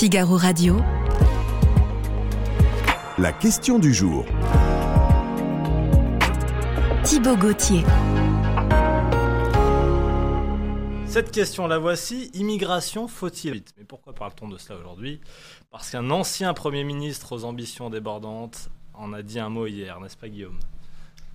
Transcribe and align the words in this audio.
Figaro 0.00 0.38
Radio. 0.38 0.78
La 3.18 3.34
question 3.34 3.78
du 3.78 3.92
jour. 3.92 4.24
Thibaut 7.04 7.36
Gauthier. 7.36 7.82
Cette 11.04 11.30
question, 11.30 11.66
la 11.66 11.76
voici. 11.76 12.30
Immigration, 12.32 13.08
faut-il 13.08 13.62
Mais 13.76 13.84
pourquoi 13.84 14.14
parle-t-on 14.14 14.48
de 14.48 14.56
cela 14.56 14.78
aujourd'hui? 14.78 15.20
Parce 15.70 15.90
qu'un 15.90 16.08
ancien 16.08 16.54
Premier 16.54 16.82
ministre 16.82 17.32
aux 17.32 17.44
ambitions 17.44 17.90
débordantes 17.90 18.70
en 18.94 19.12
a 19.12 19.20
dit 19.20 19.38
un 19.38 19.50
mot 19.50 19.66
hier, 19.66 20.00
n'est-ce 20.00 20.16
pas 20.16 20.30
Guillaume? 20.30 20.60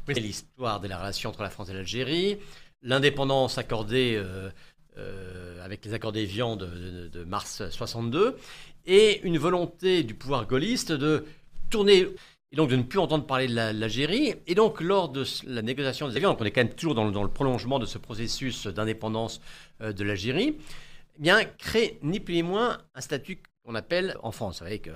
Oui, 0.08 0.16
c'est 0.16 0.22
l'histoire 0.22 0.80
de 0.80 0.88
la 0.88 0.98
relation 0.98 1.30
entre 1.30 1.44
la 1.44 1.52
France 1.52 1.70
et 1.70 1.74
l'Algérie, 1.74 2.40
l'indépendance 2.82 3.60
accordée 3.60 4.16
euh, 4.16 4.50
euh, 4.98 5.35
avec 5.66 5.84
les 5.84 5.96
accords 5.96 6.12
d'Évian 6.12 6.56
de, 6.56 7.10
de, 7.12 7.24
mars 7.24 7.68
62, 7.72 8.38
et 8.86 9.20
une 9.24 9.40
volonté 9.40 10.04
du 10.04 10.14
pouvoir 10.14 10.46
gaulliste 10.46 10.92
de 10.92 11.26
tourner 11.72 12.08
et 12.52 12.56
donc 12.56 12.70
de 12.70 12.76
ne 12.76 12.84
plus 12.84 13.00
entendre 13.00 13.26
parler 13.26 13.48
de 13.48 13.56
l'Algérie. 13.56 14.36
Et 14.46 14.54
donc, 14.54 14.80
lors 14.80 15.10
de 15.10 15.26
la 15.48 15.64
négociation 15.64 16.08
des 16.08 16.16
avions, 16.16 16.38
on 16.40 16.46
est 16.46 16.52
quand 16.52 16.62
même 16.62 16.74
toujours 16.74 16.94
dans 16.94 17.24
le, 17.24 17.30
prolongement 17.30 17.80
de 17.80 17.88
ce 17.88 17.98
processus 17.98 18.68
d'indépendance 18.68 19.42
euh, 19.82 19.92
de 19.92 20.04
l'Algérie, 20.04 20.56
eh 21.18 21.22
bien, 21.22 21.44
crée 21.44 21.98
ni 22.04 22.20
plus 22.20 22.36
ni 22.36 22.44
moins 22.44 22.78
un 22.94 23.02
statut 23.02 23.42
qu'on 23.66 23.74
appelle 23.74 24.16
en 24.22 24.32
France. 24.32 24.62
Vous 24.62 24.94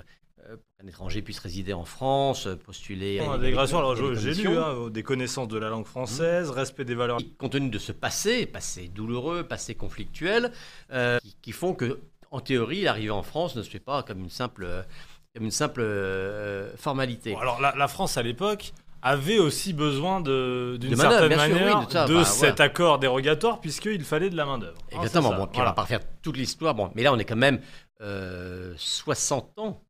euh, 0.50 0.56
qu'un 0.78 0.86
étranger 0.86 1.22
puisse 1.22 1.38
résider 1.38 1.72
en 1.72 1.84
France, 1.84 2.48
postuler 2.64 3.20
à 3.20 3.26
l'intégration. 3.26 3.78
Alors 3.78 3.96
j'ai 3.96 4.34
lu 4.34 4.56
hein, 4.56 4.88
des 4.90 5.02
connaissances 5.02 5.48
de 5.48 5.58
la 5.58 5.68
langue 5.68 5.86
française, 5.86 6.50
mmh. 6.50 6.54
respect 6.54 6.84
des 6.84 6.94
valeurs. 6.94 7.18
Compte 7.38 7.52
tenu 7.52 7.70
de 7.70 7.78
ce 7.78 7.92
passé, 7.92 8.46
passé 8.46 8.88
douloureux, 8.88 9.44
passé 9.44 9.74
conflictuel, 9.74 10.52
euh, 10.92 11.18
qui, 11.20 11.36
qui, 11.40 11.52
font 11.52 11.74
que, 11.74 12.00
en 12.30 12.40
théorie, 12.40 12.82
l'arrivée 12.82 13.10
en 13.10 13.22
France 13.22 13.56
ne 13.56 13.62
se 13.62 13.70
fait 13.70 13.80
pas 13.80 14.02
comme 14.02 14.20
une 14.20 14.30
simple 14.30 14.84
comme 15.34 15.44
une 15.44 15.50
simple 15.50 15.80
euh, 15.80 16.76
formalité. 16.76 17.32
Bon, 17.32 17.38
alors 17.38 17.60
la, 17.60 17.74
la, 17.76 17.88
France 17.88 18.16
à 18.16 18.22
l'époque 18.22 18.72
avait 19.02 19.38
aussi 19.38 19.72
besoin 19.72 20.20
d'une 20.20 20.96
certaine 20.96 21.36
manière 21.36 21.78
oui, 21.78 21.86
de, 21.86 21.92
ça, 21.92 22.06
de 22.06 22.14
bah, 22.14 22.24
cet 22.24 22.56
voilà. 22.56 22.64
accord 22.64 22.98
dérogatoire 22.98 23.60
puisqu'il 23.60 24.04
fallait 24.04 24.30
de 24.30 24.36
la 24.36 24.44
main 24.44 24.58
d'œuvre. 24.58 24.78
Exactement. 24.90 25.32
Hein, 25.32 25.38
bon, 25.38 25.46
puis 25.46 25.56
voilà. 25.56 25.70
on 25.70 25.72
va 25.72 25.74
pas 25.74 25.82
refaire 25.82 26.00
toute 26.22 26.36
l'histoire. 26.36 26.74
Bon, 26.74 26.90
mais 26.94 27.02
là 27.02 27.12
on 27.12 27.18
est 27.18 27.24
quand 27.24 27.36
même 27.36 27.60
euh, 28.02 28.74
60 28.76 29.58
ans 29.58 29.82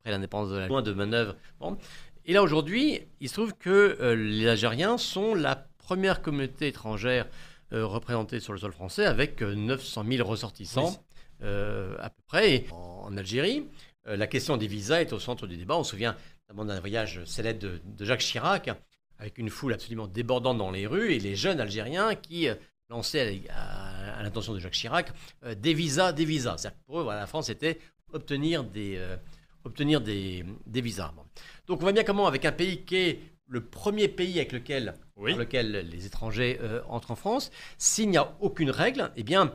après 0.00 0.10
l'indépendance 0.10 0.50
de 0.50 0.58
la 0.58 0.68
loin 0.68 0.82
de 0.82 0.92
manœuvre. 0.92 1.36
Bon. 1.60 1.76
Et 2.24 2.32
là 2.32 2.42
aujourd'hui, 2.42 3.00
il 3.20 3.28
se 3.28 3.34
trouve 3.34 3.54
que 3.54 3.96
euh, 4.00 4.14
les 4.14 4.46
Algériens 4.46 4.98
sont 4.98 5.34
la 5.34 5.56
première 5.78 6.22
communauté 6.22 6.68
étrangère 6.68 7.26
euh, 7.72 7.86
représentée 7.86 8.40
sur 8.40 8.52
le 8.52 8.58
sol 8.58 8.72
français 8.72 9.06
avec 9.06 9.42
900 9.42 10.04
000 10.08 10.28
ressortissants 10.28 10.90
oui. 10.90 10.96
Euh, 11.42 11.96
à 12.00 12.10
peu 12.10 12.22
près 12.26 12.66
en, 12.70 13.06
en 13.06 13.16
Algérie. 13.16 13.64
Euh, 14.06 14.16
la 14.16 14.26
question 14.26 14.56
des 14.56 14.66
visas 14.66 15.00
est 15.00 15.12
au 15.12 15.18
centre 15.18 15.46
du 15.46 15.56
débat. 15.56 15.76
On 15.76 15.84
se 15.84 15.90
souvient 15.90 16.16
notamment 16.42 16.64
d'un 16.64 16.80
voyage 16.80 17.24
célèbre 17.24 17.60
de, 17.60 17.80
de, 17.84 18.04
Jacques 18.04 18.20
Chirac, 18.20 18.70
avec 19.18 19.38
une 19.38 19.50
foule 19.50 19.72
absolument 19.72 20.06
débordante 20.06 20.58
dans 20.58 20.70
les 20.70 20.86
rues, 20.86 21.12
et 21.12 21.18
les 21.18 21.36
jeunes 21.36 21.60
Algériens 21.60 22.14
qui 22.14 22.48
euh, 22.48 22.54
lançaient 22.88 23.42
à, 23.48 23.54
à, 23.54 24.18
à 24.18 24.22
l'intention 24.22 24.52
de 24.52 24.58
Jacques 24.58 24.74
Chirac 24.74 25.12
euh, 25.44 25.54
des 25.54 25.74
visas, 25.74 26.12
des 26.12 26.24
visas. 26.24 26.58
C'est-à-dire 26.58 26.78
que 26.78 26.84
pour 26.86 27.00
eux, 27.00 27.02
voilà, 27.04 27.20
la 27.20 27.26
France 27.26 27.48
était 27.48 27.78
obtenir 28.12 28.64
des, 28.64 28.96
euh, 28.98 29.16
obtenir 29.64 30.00
des, 30.00 30.44
des 30.66 30.80
visas. 30.80 31.12
Bon. 31.16 31.22
Donc 31.66 31.78
on 31.80 31.82
voit 31.82 31.92
bien 31.92 32.04
comment, 32.04 32.26
avec 32.26 32.44
un 32.44 32.52
pays 32.52 32.84
qui 32.84 32.96
est 32.96 33.20
le 33.46 33.64
premier 33.64 34.08
pays 34.08 34.38
avec 34.38 34.52
lequel, 34.52 34.94
oui. 35.16 35.34
lequel 35.34 35.88
les 35.90 36.06
étrangers 36.06 36.58
euh, 36.62 36.82
entrent 36.88 37.10
en 37.10 37.16
France, 37.16 37.50
s'il 37.78 38.08
n'y 38.08 38.16
a 38.16 38.32
aucune 38.40 38.70
règle, 38.70 39.10
eh 39.16 39.22
bien, 39.22 39.52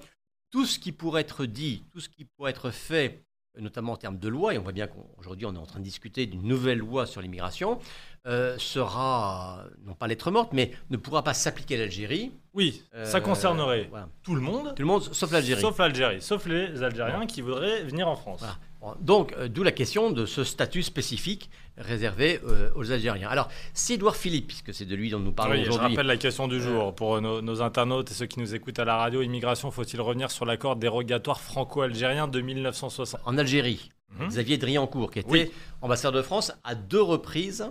tout 0.52 0.66
ce 0.66 0.80
qui 0.80 0.92
pourrait 0.92 1.22
être 1.22 1.46
dit, 1.46 1.84
tout 1.92 2.00
ce 2.00 2.10
qui 2.10 2.26
pourrait 2.26 2.52
être 2.52 2.72
fait 2.72 3.26
notamment 3.58 3.94
en 3.94 3.98
termes 3.98 4.18
de 4.18 4.28
loi, 4.28 4.54
et 4.54 4.58
on 4.58 4.64
voit 4.64 4.74
bien 4.74 4.88
qu'aujourd'hui 4.88 5.46
on 5.46 5.56
est 5.56 5.58
en 5.58 5.66
train 5.66 5.80
de 5.80 5.84
discuter 5.86 6.26
d'une 6.26 6.44
nouvelle 6.44 6.80
loi 6.80 7.06
sur 7.06 7.22
l'immigration, 7.22 7.80
euh, 8.28 8.58
sera, 8.58 9.64
non 9.86 9.94
pas 9.94 10.08
lettre 10.08 10.32
morte, 10.32 10.52
mais 10.52 10.72
ne 10.90 10.98
pourra 10.98 11.24
pas 11.24 11.34
s'appliquer 11.34 11.76
à 11.76 11.80
l'Algérie. 11.80 12.32
Oui, 12.54 12.84
euh, 12.96 13.06
ça 13.06 13.22
concernerait 13.22 13.88
voilà. 13.90 14.10
tout 14.24 14.36
le 14.36 14.42
monde. 14.42 14.74
Tout 14.76 14.82
le 14.82 14.88
monde, 14.88 15.04
sauf 15.14 15.32
l'Algérie. 15.32 15.62
Sauf 15.62 15.78
l'Algérie, 15.78 16.22
sauf 16.22 16.46
les 16.48 16.84
Algériens 16.84 17.16
voilà. 17.16 17.26
qui 17.28 17.42
voudraient 17.42 17.84
venir 17.84 18.08
en 18.08 18.16
France. 18.16 18.40
Voilà. 18.40 18.58
Donc, 19.00 19.34
euh, 19.34 19.48
d'où 19.48 19.64
la 19.64 19.72
question 19.72 20.12
de 20.12 20.26
ce 20.26 20.44
statut 20.44 20.84
spécifique 20.84 21.50
réservé 21.78 22.40
euh, 22.46 22.70
aux 22.76 22.92
Algériens. 22.92 23.28
Alors, 23.30 23.50
si 23.74 23.94
Édouard 23.94 24.16
Philippe, 24.16 24.48
puisque 24.48 24.74
c'est 24.74 24.86
de 24.86 24.96
lui 24.96 25.10
dont 25.10 25.20
nous 25.20 25.32
parlons 25.32 25.54
oui, 25.54 25.62
aujourd'hui. 25.62 25.78
Je 25.78 25.90
rappelle 25.96 26.08
la 26.08 26.18
question 26.18 26.48
du 26.48 26.62
jour 26.62 26.90
euh, 26.90 26.92
pour 26.92 27.22
nos, 27.22 27.42
nos, 27.42 27.62
internautes 27.62 28.12
et 28.12 28.14
ceux 28.14 28.26
qui 28.26 28.40
nous 28.40 28.56
écoutent 28.56 28.80
à 28.80 28.86
la 28.86 28.96
radio. 28.96 29.22
Immigration, 29.22 29.72
faut-il 29.72 30.00
revenir 30.00 30.32
sur 30.32 30.46
l'accord 30.46 30.76
dérogatoire 30.76 31.42
franco-algérien 31.42 32.28
de 32.28 32.42
1960 32.42 33.20
En 33.26 33.38
Algérie, 33.38 33.90
-hmm. 34.18 34.28
Xavier 34.28 34.58
Driancourt, 34.58 35.12
qui 35.12 35.20
était 35.20 35.30
oui. 35.32 35.52
ambassadeur 35.82 36.14
de 36.14 36.22
France 36.22 36.52
à 36.64 36.76
deux 36.76 37.02
reprises. 37.02 37.70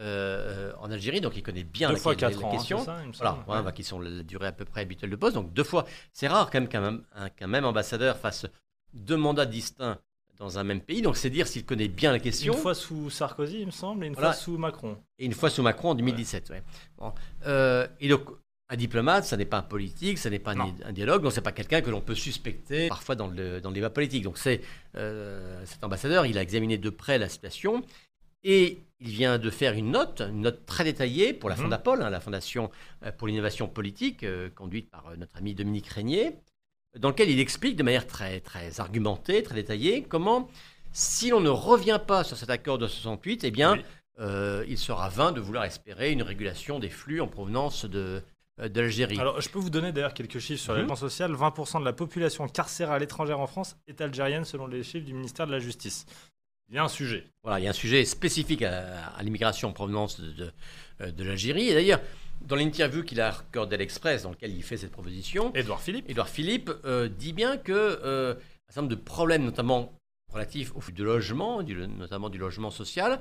Euh, 0.00 0.72
en 0.78 0.92
Algérie, 0.92 1.20
donc 1.20 1.36
il 1.36 1.42
connaît 1.42 1.64
bien 1.64 1.88
deux 1.88 1.94
la, 1.94 2.00
fois 2.00 2.14
la, 2.14 2.30
la, 2.30 2.38
ans, 2.38 2.52
question. 2.52 2.78
Hein, 2.78 2.84
ça, 3.12 3.34
voilà, 3.46 3.62
ouais. 3.62 3.66
Ouais, 3.66 3.72
qui 3.72 3.82
sont 3.82 3.98
la 3.98 4.22
durée 4.22 4.46
à 4.46 4.52
peu 4.52 4.64
près 4.64 4.82
habituelle 4.82 5.10
de 5.10 5.16
poste. 5.16 5.34
Donc 5.34 5.52
deux 5.52 5.64
fois, 5.64 5.86
c'est 6.12 6.28
rare 6.28 6.50
quand 6.50 6.60
même 6.60 6.68
qu'un 6.68 6.80
même, 6.80 7.02
qu 7.36 7.46
même 7.46 7.64
ambassadeur 7.64 8.16
fasse 8.16 8.46
deux 8.94 9.16
mandats 9.16 9.44
distincts 9.44 9.98
dans 10.38 10.58
un 10.58 10.64
même 10.64 10.80
pays. 10.80 11.02
Donc, 11.02 11.16
c'est 11.16 11.30
dire 11.30 11.46
s'il 11.46 11.64
connaît 11.64 11.88
bien 11.88 12.12
la 12.12 12.18
question. 12.18 12.54
Une 12.54 12.58
fois 12.60 12.74
sous 12.74 13.10
Sarkozy, 13.10 13.60
il 13.60 13.66
me 13.66 13.70
semble, 13.72 14.04
et 14.04 14.08
une 14.08 14.14
voilà. 14.14 14.32
fois 14.32 14.40
sous 14.40 14.56
Macron. 14.56 14.96
Et 15.18 15.26
une 15.26 15.32
fois 15.32 15.50
sous 15.50 15.62
Macron 15.62 15.90
en 15.90 15.94
2017. 15.94 16.50
Ouais. 16.50 16.56
ouais. 16.56 16.62
Bon. 16.98 17.12
Euh, 17.46 17.86
et 18.00 18.08
donc, 18.08 18.28
un 18.70 18.76
diplomate, 18.76 19.24
ça 19.24 19.36
n'est 19.36 19.46
pas 19.46 19.58
un 19.58 19.62
politique, 19.62 20.18
ça 20.18 20.30
n'est 20.30 20.38
pas 20.38 20.52
un, 20.52 20.74
un, 20.84 20.92
dialogue, 20.92 21.22
donc 21.22 21.32
c'est 21.32 21.40
pas 21.40 21.52
quelqu'un 21.52 21.80
que 21.80 21.90
l'on 21.90 22.02
peut 22.02 22.14
suspecter 22.14 22.88
parfois 22.88 23.14
dans 23.14 23.26
le, 23.26 23.60
dans 23.60 23.70
le 23.70 23.74
débat 23.74 23.90
politique. 23.90 24.22
Donc, 24.22 24.38
c'est 24.38 24.60
euh, 24.96 25.62
cet 25.64 25.82
ambassadeur, 25.82 26.26
il 26.26 26.36
a 26.36 26.42
examiné 26.42 26.76
de 26.76 26.90
près 26.90 27.18
la 27.18 27.28
situation 27.28 27.82
et 28.44 28.82
il 29.00 29.08
vient 29.08 29.38
de 29.38 29.50
faire 29.50 29.72
une 29.72 29.90
note, 29.90 30.20
une 30.20 30.42
note 30.42 30.66
très 30.66 30.84
détaillée 30.84 31.32
pour 31.32 31.48
la 31.48 31.56
mmh. 31.56 31.60
Fondapol, 31.60 32.02
hein, 32.02 32.10
la 32.10 32.20
Fondation 32.20 32.70
euh, 33.04 33.10
pour 33.10 33.26
l'innovation 33.26 33.68
politique, 33.68 34.22
euh, 34.22 34.50
conduite 34.50 34.90
par 34.90 35.16
notre 35.16 35.38
ami 35.38 35.54
Dominique 35.54 35.88
Régnier 35.88 36.36
dans 36.98 37.08
lequel 37.08 37.30
il 37.30 37.40
explique 37.40 37.76
de 37.76 37.82
manière 37.82 38.06
très, 38.06 38.40
très 38.40 38.80
argumentée, 38.80 39.42
très 39.42 39.54
détaillée, 39.54 40.02
comment, 40.02 40.48
si 40.92 41.30
l'on 41.30 41.40
ne 41.40 41.48
revient 41.48 42.00
pas 42.04 42.24
sur 42.24 42.36
cet 42.36 42.50
accord 42.50 42.78
de 42.78 42.86
68, 42.86 43.44
eh 43.44 43.50
bien, 43.50 43.74
oui. 43.74 43.84
euh, 44.20 44.64
il 44.68 44.78
sera 44.78 45.08
vain 45.08 45.32
de 45.32 45.40
vouloir 45.40 45.64
espérer 45.64 46.12
une 46.12 46.22
régulation 46.22 46.78
des 46.78 46.90
flux 46.90 47.20
en 47.20 47.28
provenance 47.28 47.84
de, 47.84 48.22
euh, 48.60 48.68
de 48.68 48.80
l'Algérie. 48.80 49.18
Alors, 49.18 49.40
je 49.40 49.48
peux 49.48 49.58
vous 49.58 49.70
donner 49.70 49.92
d'ailleurs 49.92 50.14
quelques 50.14 50.38
chiffres 50.38 50.62
sur 50.62 50.74
mmh. 50.74 50.78
les 50.78 50.84
plans 50.84 50.96
social. 50.96 51.32
20% 51.32 51.80
de 51.80 51.84
la 51.84 51.92
population 51.92 52.48
carcérale 52.48 53.02
étrangère 53.02 53.40
en 53.40 53.46
France 53.46 53.76
est 53.86 54.00
algérienne, 54.00 54.44
selon 54.44 54.66
les 54.66 54.82
chiffres 54.82 55.06
du 55.06 55.14
ministère 55.14 55.46
de 55.46 55.52
la 55.52 55.60
Justice. 55.60 56.06
Il 56.68 56.74
y 56.74 56.78
a 56.78 56.84
un 56.84 56.88
sujet. 56.88 57.24
Voilà, 57.42 57.60
il 57.60 57.64
y 57.64 57.66
a 57.66 57.70
un 57.70 57.74
sujet 57.74 58.04
spécifique 58.04 58.62
à, 58.62 59.08
à 59.16 59.22
l'immigration 59.22 59.68
en 59.68 59.72
provenance 59.72 60.20
de, 60.20 60.32
de, 60.32 60.52
euh, 61.00 61.10
de 61.10 61.24
l'Algérie. 61.24 61.68
Et 61.68 61.74
d'ailleurs, 61.74 62.00
dans 62.40 62.56
l'interview 62.56 63.02
qu'il 63.02 63.20
a 63.20 63.28
accordée 63.28 63.74
à 63.74 63.78
l'Express, 63.78 64.22
dans 64.22 64.30
lequel 64.30 64.54
il 64.54 64.62
fait 64.62 64.76
cette 64.76 64.92
proposition, 64.92 65.52
Édouard 65.54 65.80
Philippe, 65.80 66.08
Édouard 66.08 66.28
Philippe 66.28 66.70
euh, 66.84 67.08
dit 67.08 67.32
bien 67.32 67.56
que 67.56 67.72
euh, 67.72 68.34
un 68.34 68.72
certain 68.72 68.82
nombre 68.82 68.96
de 68.96 69.00
problèmes, 69.00 69.44
notamment 69.44 69.92
relatifs 70.32 70.72
au 70.74 70.80
de 70.90 71.04
logement, 71.04 71.62
du, 71.62 71.74
notamment 71.74 72.28
du 72.28 72.38
logement 72.38 72.70
social, 72.70 73.20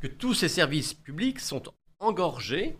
que 0.00 0.06
tous 0.06 0.34
ces 0.34 0.48
services 0.48 0.94
publics 0.94 1.40
sont 1.40 1.62
engorgés 1.98 2.76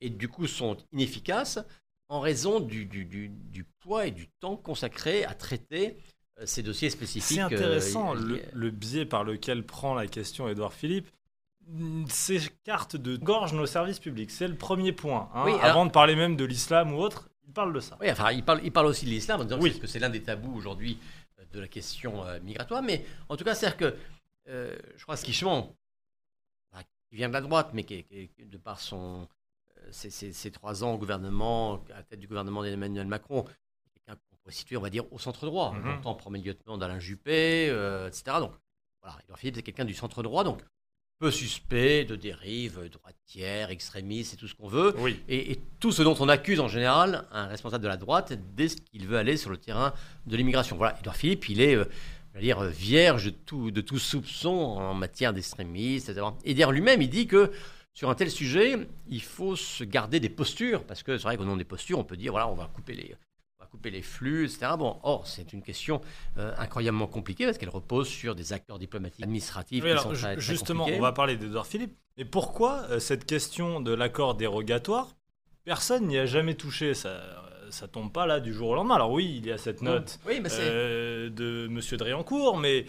et 0.00 0.10
du 0.10 0.28
coup 0.28 0.46
sont 0.46 0.76
inefficaces 0.92 1.58
en 2.08 2.20
raison 2.20 2.60
du, 2.60 2.86
du, 2.86 3.04
du, 3.04 3.28
du 3.28 3.64
poids 3.64 4.06
et 4.06 4.10
du 4.10 4.28
temps 4.40 4.56
consacré 4.56 5.24
à 5.24 5.34
traiter 5.34 5.96
euh, 6.40 6.46
ces 6.46 6.62
dossiers 6.62 6.90
spécifiques. 6.90 7.36
C'est 7.36 7.40
intéressant 7.40 8.16
euh, 8.16 8.20
le, 8.20 8.42
le, 8.52 8.70
biais 8.70 9.06
par 9.06 9.24
lequel 9.24 9.64
prend 9.64 9.94
la 9.94 10.06
question 10.06 10.48
Édouard 10.48 10.74
Philippe 10.74 11.08
ces 12.08 12.40
cartes 12.64 12.96
de 12.96 13.16
gorge 13.16 13.52
nos 13.52 13.66
services 13.66 13.98
publics. 13.98 14.30
C'est 14.30 14.48
le 14.48 14.56
premier 14.56 14.92
point. 14.92 15.30
Hein. 15.34 15.44
Oui, 15.44 15.52
alors... 15.52 15.64
Avant 15.64 15.86
de 15.86 15.90
parler 15.90 16.16
même 16.16 16.36
de 16.36 16.44
l'islam 16.44 16.92
ou 16.94 16.98
autre, 16.98 17.28
il 17.46 17.52
parle 17.52 17.72
de 17.72 17.80
ça. 17.80 17.96
Oui, 18.00 18.10
enfin, 18.10 18.30
il 18.32 18.44
parle, 18.44 18.60
il 18.62 18.72
parle 18.72 18.86
aussi 18.86 19.06
de 19.06 19.10
l'islam 19.10 19.40
en 19.40 19.44
disant 19.44 19.60
oui. 19.60 19.78
que 19.78 19.86
c'est 19.86 19.98
l'un 19.98 20.10
des 20.10 20.22
tabous 20.22 20.54
aujourd'hui 20.54 20.98
euh, 21.38 21.44
de 21.52 21.60
la 21.60 21.68
question 21.68 22.24
euh, 22.24 22.40
migratoire. 22.40 22.82
Mais 22.82 23.04
en 23.28 23.36
tout 23.36 23.44
cas, 23.44 23.54
c'est-à-dire 23.54 23.76
que 23.76 23.96
euh, 24.48 24.76
je 24.96 25.02
crois 25.02 25.16
que 25.16 25.20
Skichement, 25.20 25.74
bah, 26.72 26.80
qui 27.08 27.16
vient 27.16 27.28
de 27.28 27.34
la 27.34 27.40
droite, 27.40 27.70
mais 27.72 27.84
qui, 27.84 28.04
qui, 28.04 28.30
de 28.44 28.56
par 28.56 28.80
son, 28.80 29.28
ses, 29.90 30.10
ses, 30.10 30.32
ses, 30.32 30.50
trois 30.50 30.84
ans 30.84 30.92
au 30.92 30.98
gouvernement, 30.98 31.84
à 31.90 31.96
la 31.96 32.02
tête 32.02 32.20
du 32.20 32.26
gouvernement 32.26 32.62
d'Emmanuel 32.62 33.06
Macron, 33.06 33.44
quelqu'un 33.94 34.14
qu'on 34.14 34.36
pourrait 34.36 34.52
situer, 34.52 34.76
on 34.76 34.82
va 34.82 34.90
dire, 34.90 35.12
au 35.12 35.18
centre 35.18 35.46
droit. 35.46 35.72
Mm 35.72 35.78
-hmm. 35.78 35.94
Longtemps 35.96 36.14
premier 36.14 36.40
lieutenant 36.40 36.78
d'Alain 36.78 36.98
Juppé, 36.98 37.66
etc. 38.06 38.22
Donc, 38.38 38.52
voilà, 39.02 39.18
Edouard 39.22 39.38
Philippe, 39.38 39.56
c'est 39.56 39.62
quelqu'un 39.62 39.86
du 39.86 39.94
centre 39.94 40.22
droit. 40.22 40.44
Donc, 40.44 40.62
peu 41.20 41.30
suspect 41.30 42.06
de 42.06 42.16
dérive 42.16 42.88
droitière, 42.90 43.70
extrémiste 43.70 44.34
et 44.34 44.36
tout 44.38 44.48
ce 44.48 44.54
qu'on 44.54 44.68
veut. 44.68 44.94
Oui. 44.98 45.20
Et, 45.28 45.52
et, 45.52 45.60
tout 45.78 45.92
ce 45.92 46.02
dont 46.02 46.16
on 46.18 46.30
accuse 46.30 46.60
en 46.60 46.68
général 46.68 47.26
un 47.30 47.46
responsable 47.46 47.84
de 47.84 47.88
la 47.88 47.98
droite 47.98 48.32
dès 48.56 48.68
qu'il 48.68 49.06
veut 49.06 49.18
aller 49.18 49.36
sur 49.36 49.50
le 49.50 49.58
terrain 49.58 49.92
de 50.26 50.36
l'immigration. 50.36 50.76
Voilà, 50.76 50.98
Edouard 50.98 51.16
Philippe, 51.16 51.50
il 51.50 51.60
est, 51.60 51.76
euh, 51.76 51.84
dire, 52.40 52.62
vierge 52.62 53.26
de 53.26 53.30
tout, 53.30 53.70
de 53.70 53.82
tout 53.82 53.98
soupçon 53.98 54.48
en 54.48 54.94
matière 54.94 55.34
d'extrémisme, 55.34 56.10
etc. 56.10 56.26
Et 56.44 56.54
d'ailleurs, 56.54 56.72
lui-même, 56.72 57.02
il 57.02 57.10
dit 57.10 57.26
que 57.26 57.52
sur 57.92 58.08
un 58.08 58.14
tel 58.14 58.30
sujet, 58.30 58.88
il 59.08 59.22
faut 59.22 59.56
se 59.56 59.84
garder 59.84 60.20
des 60.20 60.30
postures, 60.30 60.84
parce 60.84 61.02
que 61.02 61.18
c'est 61.18 61.24
vrai 61.24 61.36
qu'au 61.36 61.44
nom 61.44 61.58
des 61.58 61.64
postures, 61.64 61.98
on 61.98 62.04
peut 62.04 62.16
dire, 62.16 62.32
voilà, 62.32 62.48
on 62.48 62.54
va 62.54 62.70
couper 62.74 62.94
les, 62.94 63.14
couper 63.70 63.90
les 63.90 64.02
flux, 64.02 64.44
etc. 64.44 64.72
Bon, 64.78 64.98
or, 65.02 65.26
c'est 65.26 65.52
une 65.52 65.62
question 65.62 66.00
euh, 66.38 66.52
incroyablement 66.58 67.06
compliquée 67.06 67.44
parce 67.46 67.56
qu'elle 67.58 67.68
repose 67.70 68.08
sur 68.08 68.34
des 68.34 68.52
accords 68.52 68.78
diplomatiques 68.78 69.22
administratifs 69.24 69.82
Oui, 69.82 69.88
qui 69.88 69.92
alors, 69.92 70.02
sont 70.04 70.14
ju- 70.14 70.22
très, 70.22 70.32
très 70.34 70.40
justement, 70.40 70.80
compliqués. 70.84 70.98
on 70.98 71.02
va 71.02 71.12
parler 71.12 71.36
d'Edouard 71.36 71.66
Philippe. 71.66 71.96
Mais 72.18 72.24
pourquoi 72.24 72.82
euh, 72.90 72.98
cette 72.98 73.24
question 73.24 73.80
de 73.80 73.92
l'accord 73.92 74.34
dérogatoire 74.34 75.14
Personne 75.64 76.06
n'y 76.06 76.18
a 76.18 76.26
jamais 76.26 76.54
touché? 76.54 76.94
Ça, 76.94 77.20
ça 77.70 77.86
tombe 77.86 78.12
pas 78.12 78.26
là 78.26 78.40
du 78.40 78.52
jour 78.52 78.70
au 78.70 78.74
lendemain. 78.74 78.96
Alors 78.96 79.12
oui, 79.12 79.36
il 79.38 79.46
y 79.46 79.52
a 79.52 79.58
cette 79.58 79.82
note 79.82 80.18
Oui, 80.26 80.40
mais 80.42 80.48
c'est. 80.48 80.58
euh, 80.62 81.30
de 81.30 81.68
Monsieur 81.68 81.96
Driancourt, 81.96 82.56
mais 82.58 82.86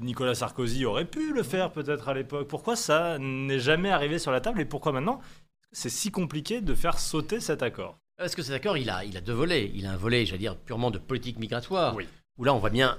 Nicolas 0.00 0.34
Sarkozy 0.36 0.84
aurait 0.86 1.04
pu 1.04 1.32
le 1.34 1.42
faire 1.42 1.72
peut-être 1.72 2.08
à 2.08 2.14
l'époque. 2.14 2.46
Pourquoi 2.48 2.76
ça 2.76 3.18
n'est 3.18 3.58
jamais 3.58 3.90
arrivé 3.90 4.18
sur 4.18 4.30
la 4.30 4.40
table? 4.40 4.60
Et 4.60 4.64
pourquoi 4.64 4.92
maintenant 4.92 5.20
c'est 5.72 5.88
si 5.90 6.10
compliqué 6.10 6.60
de 6.60 6.74
faire 6.74 6.98
sauter 6.98 7.40
cet 7.40 7.62
accord? 7.62 7.98
Parce 8.16 8.34
que 8.34 8.42
cet 8.42 8.54
accord, 8.54 8.76
il 8.76 8.88
a, 8.90 9.04
il 9.04 9.16
a 9.16 9.20
deux 9.20 9.32
volets. 9.32 9.70
Il 9.74 9.86
a 9.86 9.92
un 9.92 9.96
volet, 9.96 10.26
j'allais 10.26 10.38
dire, 10.38 10.56
purement 10.56 10.90
de 10.90 10.98
politique 10.98 11.38
migratoire, 11.38 11.94
Oui. 11.96 12.06
où 12.38 12.44
là, 12.44 12.54
on 12.54 12.58
voit 12.58 12.70
bien, 12.70 12.98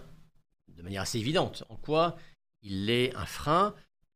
de 0.75 0.81
manière 0.81 1.01
assez 1.03 1.19
évidente, 1.19 1.63
en 1.69 1.75
quoi 1.75 2.17
il 2.61 2.89
est 2.89 3.13
un 3.15 3.25
frein 3.25 3.73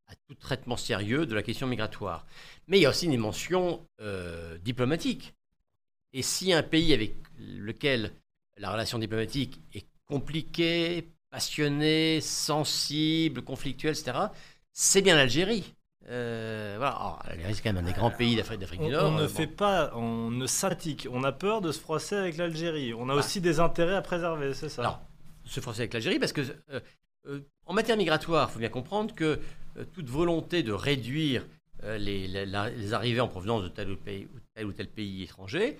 à 0.07 0.15
tout 0.27 0.35
traitement 0.35 0.77
sérieux 0.77 1.25
de 1.25 1.35
la 1.35 1.43
question 1.43 1.67
migratoire. 1.67 2.25
Mais 2.67 2.77
il 2.79 2.81
y 2.81 2.85
a 2.85 2.89
aussi 2.89 3.05
une 3.05 3.11
dimension 3.11 3.85
euh, 3.99 4.57
diplomatique. 4.59 5.33
Et 6.13 6.21
si 6.21 6.53
un 6.53 6.63
pays 6.63 6.93
avec 6.93 7.13
lequel 7.37 8.13
la 8.57 8.71
relation 8.71 8.99
diplomatique 8.99 9.59
est 9.73 9.85
compliquée, 10.05 11.09
passionnée, 11.29 12.21
sensible, 12.21 13.41
conflictuelle, 13.43 13.95
etc., 13.97 14.17
c'est 14.71 15.01
bien 15.01 15.15
l'Algérie. 15.15 15.73
Euh, 16.09 16.75
voilà. 16.77 16.91
Alors, 16.95 17.23
l'Algérie, 17.27 17.55
c'est 17.55 17.61
quand 17.63 17.73
même 17.73 17.83
un 17.83 17.87
des 17.87 17.93
grands 17.93 18.11
pays 18.11 18.35
d'Afrique 18.35 18.59
d'Afrique 18.59 18.79
on, 18.81 18.85
du 18.85 18.91
Nord. 18.91 19.11
on 19.11 19.17
ne 19.17 19.23
Euh, 19.23 19.27
fait 19.27 19.47
bon. 19.47 19.55
pas, 19.55 19.91
on 19.95 20.31
ne 20.31 20.47
s'attique. 20.47 21.07
On 21.11 21.23
a 21.23 21.31
peur 21.31 21.61
de 21.61 21.71
se 21.71 21.79
froisser 21.79 22.15
avec 22.15 22.37
l'Algérie. 22.37 22.93
On 22.93 23.09
a 23.09 23.13
Bah. 23.13 23.19
aussi 23.19 23.41
des 23.41 23.59
intérêts 23.59 23.95
à 23.95 24.01
préserver, 24.01 24.53
c'est 24.53 24.69
ça 24.69 24.81
Alors, 24.83 25.01
se 25.45 25.59
forcer 25.59 25.81
avec 25.81 25.93
l'Algérie 25.93 26.19
parce 26.19 26.31
que 26.33 26.41
euh, 26.71 26.79
euh, 27.27 27.39
en 27.65 27.73
matière 27.73 27.97
migratoire, 27.97 28.49
il 28.49 28.53
faut 28.53 28.59
bien 28.59 28.69
comprendre 28.69 29.13
que 29.13 29.39
euh, 29.77 29.85
toute 29.93 30.07
volonté 30.09 30.63
de 30.63 30.71
réduire 30.71 31.45
euh, 31.83 31.97
les, 31.97 32.93
arrivées 32.93 33.19
en 33.21 33.27
provenance 33.27 33.63
de 33.63 33.67
tel 33.69 33.91
ou, 33.91 33.97
pays, 33.97 34.25
ou 34.33 34.39
tel 34.55 34.65
ou 34.65 34.71
tel 34.73 34.87
pays 34.87 35.23
étranger 35.23 35.77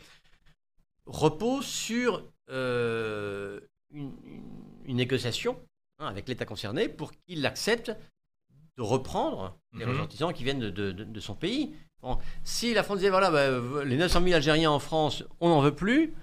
repose 1.06 1.65
sur 1.65 2.23
euh, 2.50 3.59
une 3.91 4.12
négociation 4.97 5.57
hein, 6.00 6.07
avec 6.07 6.27
l'État 6.27 6.45
concerné 6.45 6.89
pour 6.89 7.12
qu'il 7.13 7.45
accepte 7.45 7.94
de 8.77 8.81
reprendre 8.83 9.57
les 9.74 9.85
Mhm. 9.85 9.91
ressortissants 9.91 10.33
qui 10.33 10.44
viennent 10.44 10.59
de, 10.59 10.69
de- 10.69 10.91
de- 10.91 11.03
de 11.03 11.19
son 11.19 11.35
pays. 11.35 11.74
Bon, 12.01 12.19
si 12.44 12.74
la 12.74 12.83
France 12.83 13.00
disait 13.00 13.09
voilà, 13.09 13.31
bah, 13.31 13.83
les 13.83 13.97
900 13.97 14.21
000 14.21 14.35
Algériens 14.35 14.69
en 14.71 14.79
France, 14.79 15.24
on 15.39 15.50
n'en 15.50 15.62
veut 15.62 15.74
plus, 15.75 16.13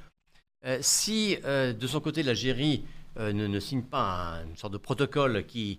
euh, 0.64 0.78
si 0.80 1.36
euh, 1.44 1.72
de 1.72 1.86
son 1.86 2.00
côté 2.00 2.22
l'Algérie 2.22 2.84
euh, 3.18 3.32
ne, 3.32 3.46
ne 3.46 3.60
signe 3.60 3.82
pas 3.82 4.38
un- 4.38 4.46
une 4.46 4.56
sorte 4.56 4.72
de 4.72 4.78
protocole 4.78 5.44
qui 5.46 5.78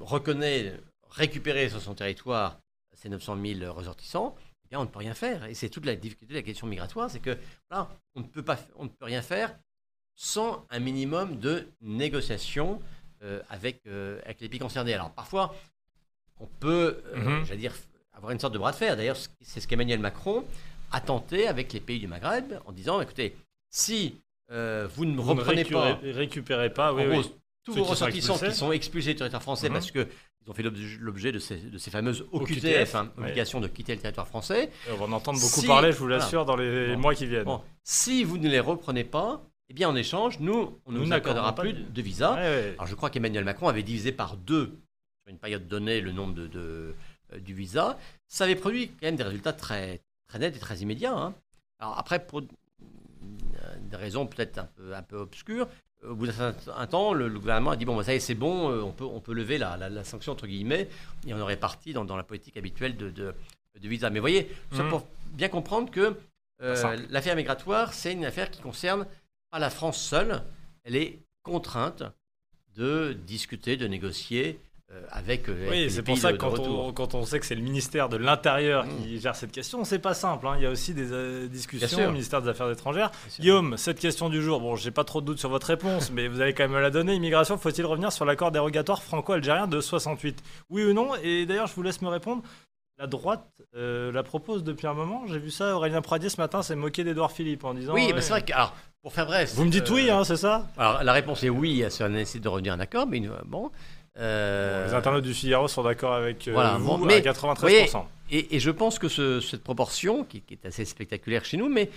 reconnaît 0.00 0.78
récupérer 1.10 1.68
sur 1.68 1.80
son 1.80 1.94
territoire 1.94 2.58
ces 2.94 3.08
900 3.08 3.36
000 3.44 3.72
ressortissants, 3.72 4.34
eh 4.64 4.68
bien 4.70 4.80
on 4.80 4.82
ne 4.84 4.88
peut 4.88 4.98
rien 4.98 5.14
faire. 5.14 5.44
Et 5.46 5.54
c'est 5.54 5.68
toute 5.70 5.86
la 5.86 5.96
difficulté 5.96 6.34
de 6.34 6.38
la 6.38 6.42
question 6.44 6.66
migratoire, 6.66 7.10
c'est 7.10 7.20
que 7.20 7.36
voilà, 7.70 7.88
on 8.14 8.20
ne 8.20 8.26
peut 8.26 8.42
pas, 8.44 8.58
on 8.76 8.84
ne 8.84 8.88
peut 8.88 9.04
rien 9.06 9.22
faire 9.22 9.56
sans 10.14 10.66
un 10.70 10.78
minimum 10.78 11.38
de 11.38 11.68
négociation 11.80 12.80
avec, 13.48 13.82
avec 14.24 14.40
les 14.40 14.48
pays 14.48 14.58
concernés. 14.58 14.94
Alors 14.94 15.10
parfois, 15.12 15.54
on 16.40 16.46
peut, 16.60 17.02
euh, 17.14 17.16
Mhm. 17.16 17.44
j'allais 17.44 17.60
dire, 17.60 17.74
avoir 18.12 18.32
une 18.32 18.38
sorte 18.40 18.52
de 18.54 18.58
bras 18.58 18.72
de 18.72 18.76
fer. 18.76 18.96
D'ailleurs, 18.96 19.16
c'est 19.40 19.60
ce 19.60 19.66
qu'Emmanuel 19.68 20.00
Macron 20.00 20.44
a 20.90 21.00
tenté 21.00 21.48
avec 21.48 21.72
les 21.72 21.80
pays 21.80 21.98
du 22.00 22.06
Maghreb 22.06 22.54
en 22.66 22.72
disant, 22.72 23.00
écoutez, 23.00 23.36
si 23.70 24.16
euh, 24.50 24.86
vous 24.94 25.04
ne 25.06 25.16
Vous 25.18 25.34
ne 25.34 25.40
reprenez 25.40 25.64
pas 25.64 25.84
récupérez, 25.84 26.12
récupérez 26.12 26.70
pas, 26.74 26.92
oui, 26.92 27.02
en 27.04 27.08
gros, 27.08 27.18
oui. 27.20 27.32
tous 27.64 27.72
Ceux 27.72 27.78
vos 27.78 27.84
qui 27.86 27.90
ressortissants 27.92 28.38
qui 28.38 28.52
sont 28.54 28.70
expulsés 28.72 29.12
du 29.12 29.16
territoire 29.18 29.42
français 29.42 29.68
Mhm. 29.68 29.72
parce 29.72 29.90
que 29.90 30.06
ils 30.44 30.50
ont 30.50 30.54
fait 30.54 30.64
l'objet- 30.64 31.30
de 31.32 31.38
ces, 31.38 31.56
de 31.56 31.78
ces 31.78 31.90
fameuses 31.90 32.26
OQTF, 32.32 32.94
hein, 32.96 33.10
obligation 33.16 33.60
de 33.60 33.68
quitter 33.68 33.94
le 33.94 34.00
territoire 34.00 34.26
français. 34.26 34.70
Et 34.88 34.92
on 34.92 34.96
va 34.96 35.04
en 35.06 35.12
entendre 35.12 35.38
beaucoup 35.40 35.60
Si- 35.60 35.66
parler, 35.68 35.92
je 35.92 35.96
vous 35.98 36.04
voilà. 36.06 36.18
l'assure, 36.18 36.44
dans 36.44 36.56
les 36.56 36.94
Bon. 36.96 37.00
mois 37.00 37.14
qui 37.14 37.26
viennent. 37.26 37.44
Bon, 37.44 37.62
si 37.84 38.24
vous 38.24 38.36
ne 38.38 38.48
les 38.48 38.58
reprenez 38.60 39.04
pas, 39.04 39.40
eh 39.70 39.72
bien 39.74 39.88
en 39.88 39.94
échange, 39.96 40.40
nous, 40.40 40.78
on 40.84 40.92
ne 40.92 40.98
Nous 40.98 41.12
accordera 41.12 41.54
plus 41.54 41.72
de- 41.72 41.82
de 41.84 42.02
visa. 42.02 42.32
Ouais, 42.32 42.40
ouais. 42.40 42.74
Alors 42.76 42.88
je 42.88 42.94
crois 42.96 43.08
qu'Emmanuel 43.08 43.44
Macron 43.44 43.68
avait 43.68 43.84
divisé 43.84 44.10
par 44.12 44.36
deux 44.36 44.80
sur 45.22 45.30
une 45.30 45.38
période 45.38 45.68
donnée 45.68 46.00
le 46.00 46.12
nombre 46.12 46.34
de, 46.34 46.46
de- 46.46 46.94
euh, 47.32 47.38
du 47.38 47.54
visa. 47.54 47.98
Ça 48.28 48.44
avait 48.44 48.56
produit 48.56 48.88
quand 48.88 49.02
même 49.06 49.16
des 49.16 49.22
résultats 49.22 49.52
très, 49.52 50.00
très 50.26 50.38
nets 50.38 50.56
et 50.56 50.58
très 50.58 50.78
immédiats. 50.78 51.14
hein. 51.16 51.34
Alors 51.78 51.98
après, 51.98 52.24
pour 52.26 52.40
euh, 52.40 53.76
des 53.90 53.96
raisons 53.96 54.26
peut-être 54.26 54.58
un 54.58 54.64
peu, 54.76 54.94
un 54.94 55.02
peu 55.02 55.16
obscures, 55.16 55.68
euh, 56.04 56.10
au 56.10 56.14
bout 56.16 56.26
d'un 56.26 56.32
certain 56.32 56.86
temps, 56.86 57.14
le, 57.14 57.28
le 57.28 57.38
gouvernement 57.38 57.70
a 57.72 57.76
dit 57.76 57.84
bon, 57.84 57.96
bah, 57.96 58.02
ça 58.04 58.12
y 58.12 58.16
est, 58.16 58.20
c'est 58.20 58.34
bon, 58.34 58.70
on 58.82 58.92
peut, 58.92 59.04
on 59.04 59.20
peut 59.20 59.32
lever 59.34 59.58
la, 59.58 59.76
la- 59.76 59.88
la 59.90 60.04
sanction 60.04 60.32
entre 60.32 60.46
guillemets, 60.46 60.88
et 61.26 61.34
on 61.34 61.40
aurait 61.40 61.56
parti 61.56 61.92
dans, 61.92 62.04
dans 62.04 62.16
la 62.16 62.24
politique 62.24 62.56
habituelle 62.56 62.96
de, 62.96 63.10
de, 63.10 63.34
de 63.80 63.88
visa. 63.88 64.10
Mais 64.10 64.18
vous 64.18 64.24
voyez, 64.24 64.50
ça 64.72 64.82
Mhm. 64.82 64.90
pour 64.90 65.06
bien 65.32 65.48
comprendre 65.48 65.90
que 65.90 66.16
euh, 66.62 66.96
l'affaire 67.10 67.34
migratoire, 67.36 67.92
c'est 67.92 68.12
une 68.12 68.24
affaire 68.24 68.50
qui 68.50 68.60
concerne 68.60 69.06
pas 69.50 69.58
la 69.58 69.70
France 69.70 70.00
seule, 70.00 70.42
elle 70.84 70.96
est 70.96 71.18
contrainte 71.42 72.02
de 72.76 73.12
discuter, 73.12 73.76
de 73.76 73.86
négocier 73.86 74.58
avec, 75.10 75.48
euh, 75.48 75.52
avec 75.52 75.70
Oui, 75.70 75.78
les 75.84 75.90
c'est 75.90 76.02
pour 76.02 76.18
ça 76.18 76.32
que 76.32 76.38
quand 76.38 76.58
on, 76.58 76.92
quand 76.92 77.14
on 77.14 77.24
sait 77.24 77.40
que 77.40 77.46
c'est 77.46 77.54
le 77.54 77.62
ministère 77.62 78.08
de 78.08 78.16
l'Intérieur 78.16 78.84
Mmh. 78.86 79.02
qui 79.02 79.20
gère 79.20 79.34
cette 79.36 79.52
question, 79.52 79.84
c'est 79.84 79.98
pas 79.98 80.14
simple. 80.14 80.46
hein. 80.46 80.54
Il 80.56 80.62
y 80.62 80.66
a 80.66 80.70
aussi 80.70 80.94
des 80.94 81.12
euh, 81.12 81.46
discussions 81.48 82.08
au 82.08 82.10
ministère 82.12 82.42
des 82.42 82.48
Affaires 82.48 82.70
étrangères. 82.70 83.10
Guillaume, 83.40 83.76
cette 83.76 83.98
question 84.00 84.28
du 84.28 84.42
jour, 84.42 84.60
bon, 84.60 84.76
j'ai 84.76 84.90
pas 84.90 85.04
trop 85.04 85.20
de 85.20 85.26
doutes 85.26 85.38
sur 85.38 85.48
votre 85.48 85.66
réponse, 85.66 86.10
mais 86.12 86.28
vous 86.28 86.40
allez 86.40 86.52
quand 86.54 86.64
même 86.64 86.72
me 86.72 86.80
la 86.80 86.90
donner. 86.90 87.14
Immigration, 87.14 87.58
faut-il 87.58 87.84
revenir 87.86 88.12
sur 88.12 88.24
l'accord 88.24 88.50
dérogatoire 88.52 89.02
franco-algérien 89.02 89.66
de 89.66 89.80
68 89.80 90.42
Oui 90.70 90.84
ou 90.84 90.92
non? 90.92 91.10
Et 91.22 91.46
d'ailleurs, 91.46 91.66
je 91.66 91.74
vous 91.74 91.82
laisse 91.82 92.02
me 92.02 92.08
répondre. 92.08 92.42
La 92.98 93.06
droite 93.06 93.48
euh, 93.74 94.12
la 94.12 94.22
propose 94.22 94.62
depuis 94.62 94.86
un 94.86 94.92
moment. 94.94 95.24
J'ai 95.26 95.38
vu 95.38 95.50
ça, 95.50 95.74
Aurélien 95.74 96.02
Pradier 96.02 96.28
ce 96.28 96.40
matin 96.40 96.62
s'est 96.62 96.76
moqué 96.76 97.02
d'Edouard 97.04 97.32
Philippe 97.32 97.64
en 97.64 97.74
disant. 97.74 97.94
Oui, 97.94 98.12
mais 98.14 98.20
c'est 98.20 98.30
vrai 98.30 98.42
que, 98.42 98.52
alors, 98.52 98.74
pour 99.00 99.12
faire 99.12 99.26
bref. 99.26 99.54
Vous 99.54 99.64
me 99.64 99.70
dites 99.70 99.90
euh, 99.90 99.94
oui, 99.94 100.10
hein, 100.10 100.22
c'est 100.24 100.36
ça? 100.36 100.68
Alors, 100.76 101.02
la 101.02 101.12
réponse 101.12 101.42
est 101.42 101.48
oui, 101.48 101.82
ça 101.88 102.08
nécessite 102.08 102.44
de 102.44 102.48
revenir 102.48 102.74
à 102.74 102.76
un 102.76 102.80
accord, 102.80 103.06
mais 103.08 103.22
bon. 103.46 103.70
Euh, 104.18 104.86
Les 104.86 104.94
internautes 104.94 105.24
du 105.24 105.34
Figaro 105.34 105.68
sont 105.68 105.82
d'accord 105.82 106.12
avec 106.14 106.48
euh, 106.48 106.52
voilà, 106.52 106.76
vous 106.78 106.98
bon, 106.98 107.02
à 107.04 107.06
mais, 107.06 107.20
93%. 107.20 108.04
Et, 108.30 108.56
et 108.56 108.60
je 108.60 108.70
pense 108.70 108.98
que 108.98 109.08
ce- 109.08 109.40
cette 109.40 109.62
proportion, 109.62 110.24
qui, 110.24 110.40
qui 110.42 110.54
est 110.54 110.66
assez 110.66 110.84
spectaculaire 110.84 111.44
chez 111.44 111.56
nous, 111.56 111.68
mais 111.68 111.90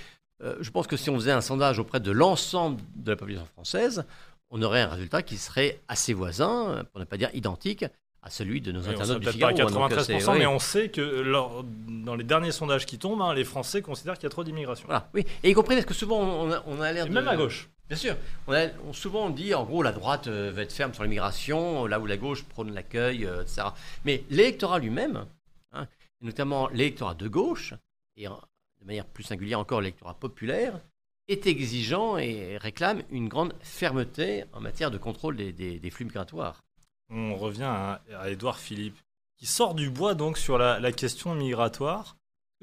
euh, 0.44 0.56
je 0.62 0.70
pense 0.70 0.88
que 0.88 0.98
si 0.98 1.10
on 1.10 1.16
faisait 1.16 1.32
un 1.32 1.42
sondage 1.42 1.80
auprès 1.80 2.00
de 2.00 2.12
l'ensemble 2.12 2.82
de 2.96 3.12
la 3.12 3.16
population 3.18 3.48
française, 3.54 4.06
on 4.50 4.62
aurait 4.62 4.82
un 4.82 4.90
résultat 4.90 5.22
qui 5.24 5.38
serait 5.38 5.80
assez 5.88 6.14
voisin, 6.14 6.84
pour 6.92 7.00
ne 7.00 7.06
pas 7.06 7.18
dire 7.18 7.30
identique, 7.34 7.86
à 8.22 8.30
celui 8.30 8.60
de 8.60 8.72
nos 8.72 8.82
Oui, 8.82 8.90
internautes 8.90 9.20
du 9.20 9.26
peut-être 9.26 9.40
pas 9.40 9.48
à 9.48 9.52
Figaro. 9.52 9.70
hein, 9.70 9.72
donc, 9.90 9.92
93%, 9.92 10.04
c'est- 10.20 10.30
oui. 10.32 10.40
mais 10.40 10.46
on 10.48 10.58
sait 10.60 10.90
que 10.90 11.02
lors- 11.02 11.64
dans 11.88 12.16
les 12.16 12.24
derniers 12.24 12.52
sondages 12.52 12.86
qui 12.86 12.98
tombent, 12.98 13.22
hein, 13.22 13.34
les 13.36 13.44
Français 13.44 13.82
considèrent 13.82 14.16
qu'il 14.16 14.24
y 14.24 14.28
a 14.28 14.30
trop 14.32 14.44
d'immigration. 14.44 14.86
Voilà, 14.88 15.10
oui. 15.14 15.26
Et 15.44 15.52
y 15.52 15.54
compris 15.54 15.76
parce 15.76 15.86
que 15.86 15.94
souvent 15.94 16.20
on 16.22 16.52
a, 16.52 16.64
on 16.66 16.82
a 16.82 16.92
l'air 16.92 17.06
de... 17.08 17.12
même 17.14 17.28
à 17.28 17.36
gauche. 17.36 17.70
Bien 17.88 17.98
sûr. 17.98 18.18
On 18.48 18.94
souvent 18.94 19.30
dit 19.30 19.54
en 19.54 19.64
gros 19.64 19.84
la 19.84 19.92
droite 19.92 20.28
euh, 20.28 20.52
va 20.52 20.64
être 20.64 20.74
ferme 20.74 20.94
sur 20.94 21.04
l'immigration, 21.04 21.86
là 21.86 22.00
où 22.00 22.06
la 22.06 22.18
gauche 22.18 22.44
prône 22.44 22.74
l'accueil, 22.74 23.26
euh, 23.26 23.44
etc. 23.44 23.68
Mais 24.06 24.24
l'électorat 24.30 24.80
lui-même, 24.80 25.26
hein, 25.72 25.88
notamment 26.22 26.68
l'électorat 26.70 27.14
de 27.14 27.28
gauche, 27.28 27.76
et 28.18 28.26
de 28.26 28.86
manière 28.86 29.06
plus 29.06 29.24
singulière 29.24 29.60
encore 29.60 29.82
l'électorat 29.82 30.16
populaire, 30.16 30.80
est 31.28 31.46
exigeant 31.48 32.18
et 32.18 32.58
réclame 32.58 33.04
une 33.10 33.28
grande 33.28 33.54
fermeté 33.62 34.46
en 34.54 34.62
matière 34.62 34.92
de 34.92 34.98
contrôle 34.98 35.36
des, 35.36 35.90
flux 35.92 36.06
migratoires. 36.06 36.64
On 37.10 37.36
revient 37.36 37.64
à, 37.64 38.02
à 38.16 38.30
Édouard 38.30 38.58
Philippe, 38.58 38.98
qui 39.38 39.46
sort 39.46 39.76
du 39.76 39.90
bois 39.90 40.16
donc 40.16 40.38
sur 40.38 40.58
la 40.58 40.92
question 40.92 41.36
migratoire. 41.36 42.16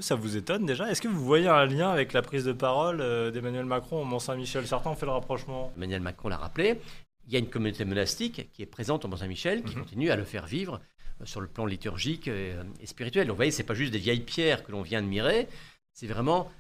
Ça 0.03 0.17
vous 0.17 0.37
étonne 0.37 0.67
déjà? 0.67 0.91
Est-ce 0.91 1.01
que 1.01 1.07
vous 1.09 1.25
voyez 1.25 1.47
un 1.47 1.65
lien 1.65 1.89
avec 1.91 2.13
la 2.13 2.23
prise 2.23 2.45
de 2.45 2.53
parole 2.53 3.01
euh, 3.01 3.31
d'Emmanuel 3.31 3.65
Macron 3.65 4.03
au 4.03 4.05
Mont-Saint-Michel? 4.05 4.67
Certains 4.67 4.91
ont 4.91 4.97
fait 4.97 5.07
le 5.07 5.13
rapprochement. 5.13 5.73
Emmanuel 5.77 6.01
Macron 6.01 6.29
l'a 6.29 6.37
rappelé, 6.39 6.81
il 7.29 7.33
y 7.33 7.37
a 7.37 7.39
une 7.39 7.49
communauté 7.49 7.85
monastique 7.85 8.51
qui 8.53 8.63
est 8.63 8.67
présente 8.67 9.05
au 9.05 9.09
Mont-Saint-Michel, 9.09 9.63
qui 9.63 9.77
Mhm. 9.77 9.83
continue 9.83 10.11
à 10.11 10.17
le 10.17 10.25
faire 10.25 10.47
vivre 10.47 10.81
euh, 11.21 11.25
sur 11.25 11.41
le 11.41 11.47
plan 11.47 11.67
liturgique 11.67 12.27
euh, 12.27 12.65
et 12.81 12.87
spirituel. 12.87 13.29
Donc 13.29 13.35
vous 13.35 13.39
voyez, 13.39 13.53
c'est 13.53 13.63
pas 13.63 13.75
juste 13.75 13.93
des 13.93 13.99
vieilles 13.99 14.21
pierres 14.23 14.65
que 14.65 14.73
l'on 14.73 14.83
vient 14.83 14.99
admirer, 14.99 15.47
c'est 15.93 16.09
vraiment 16.09 16.51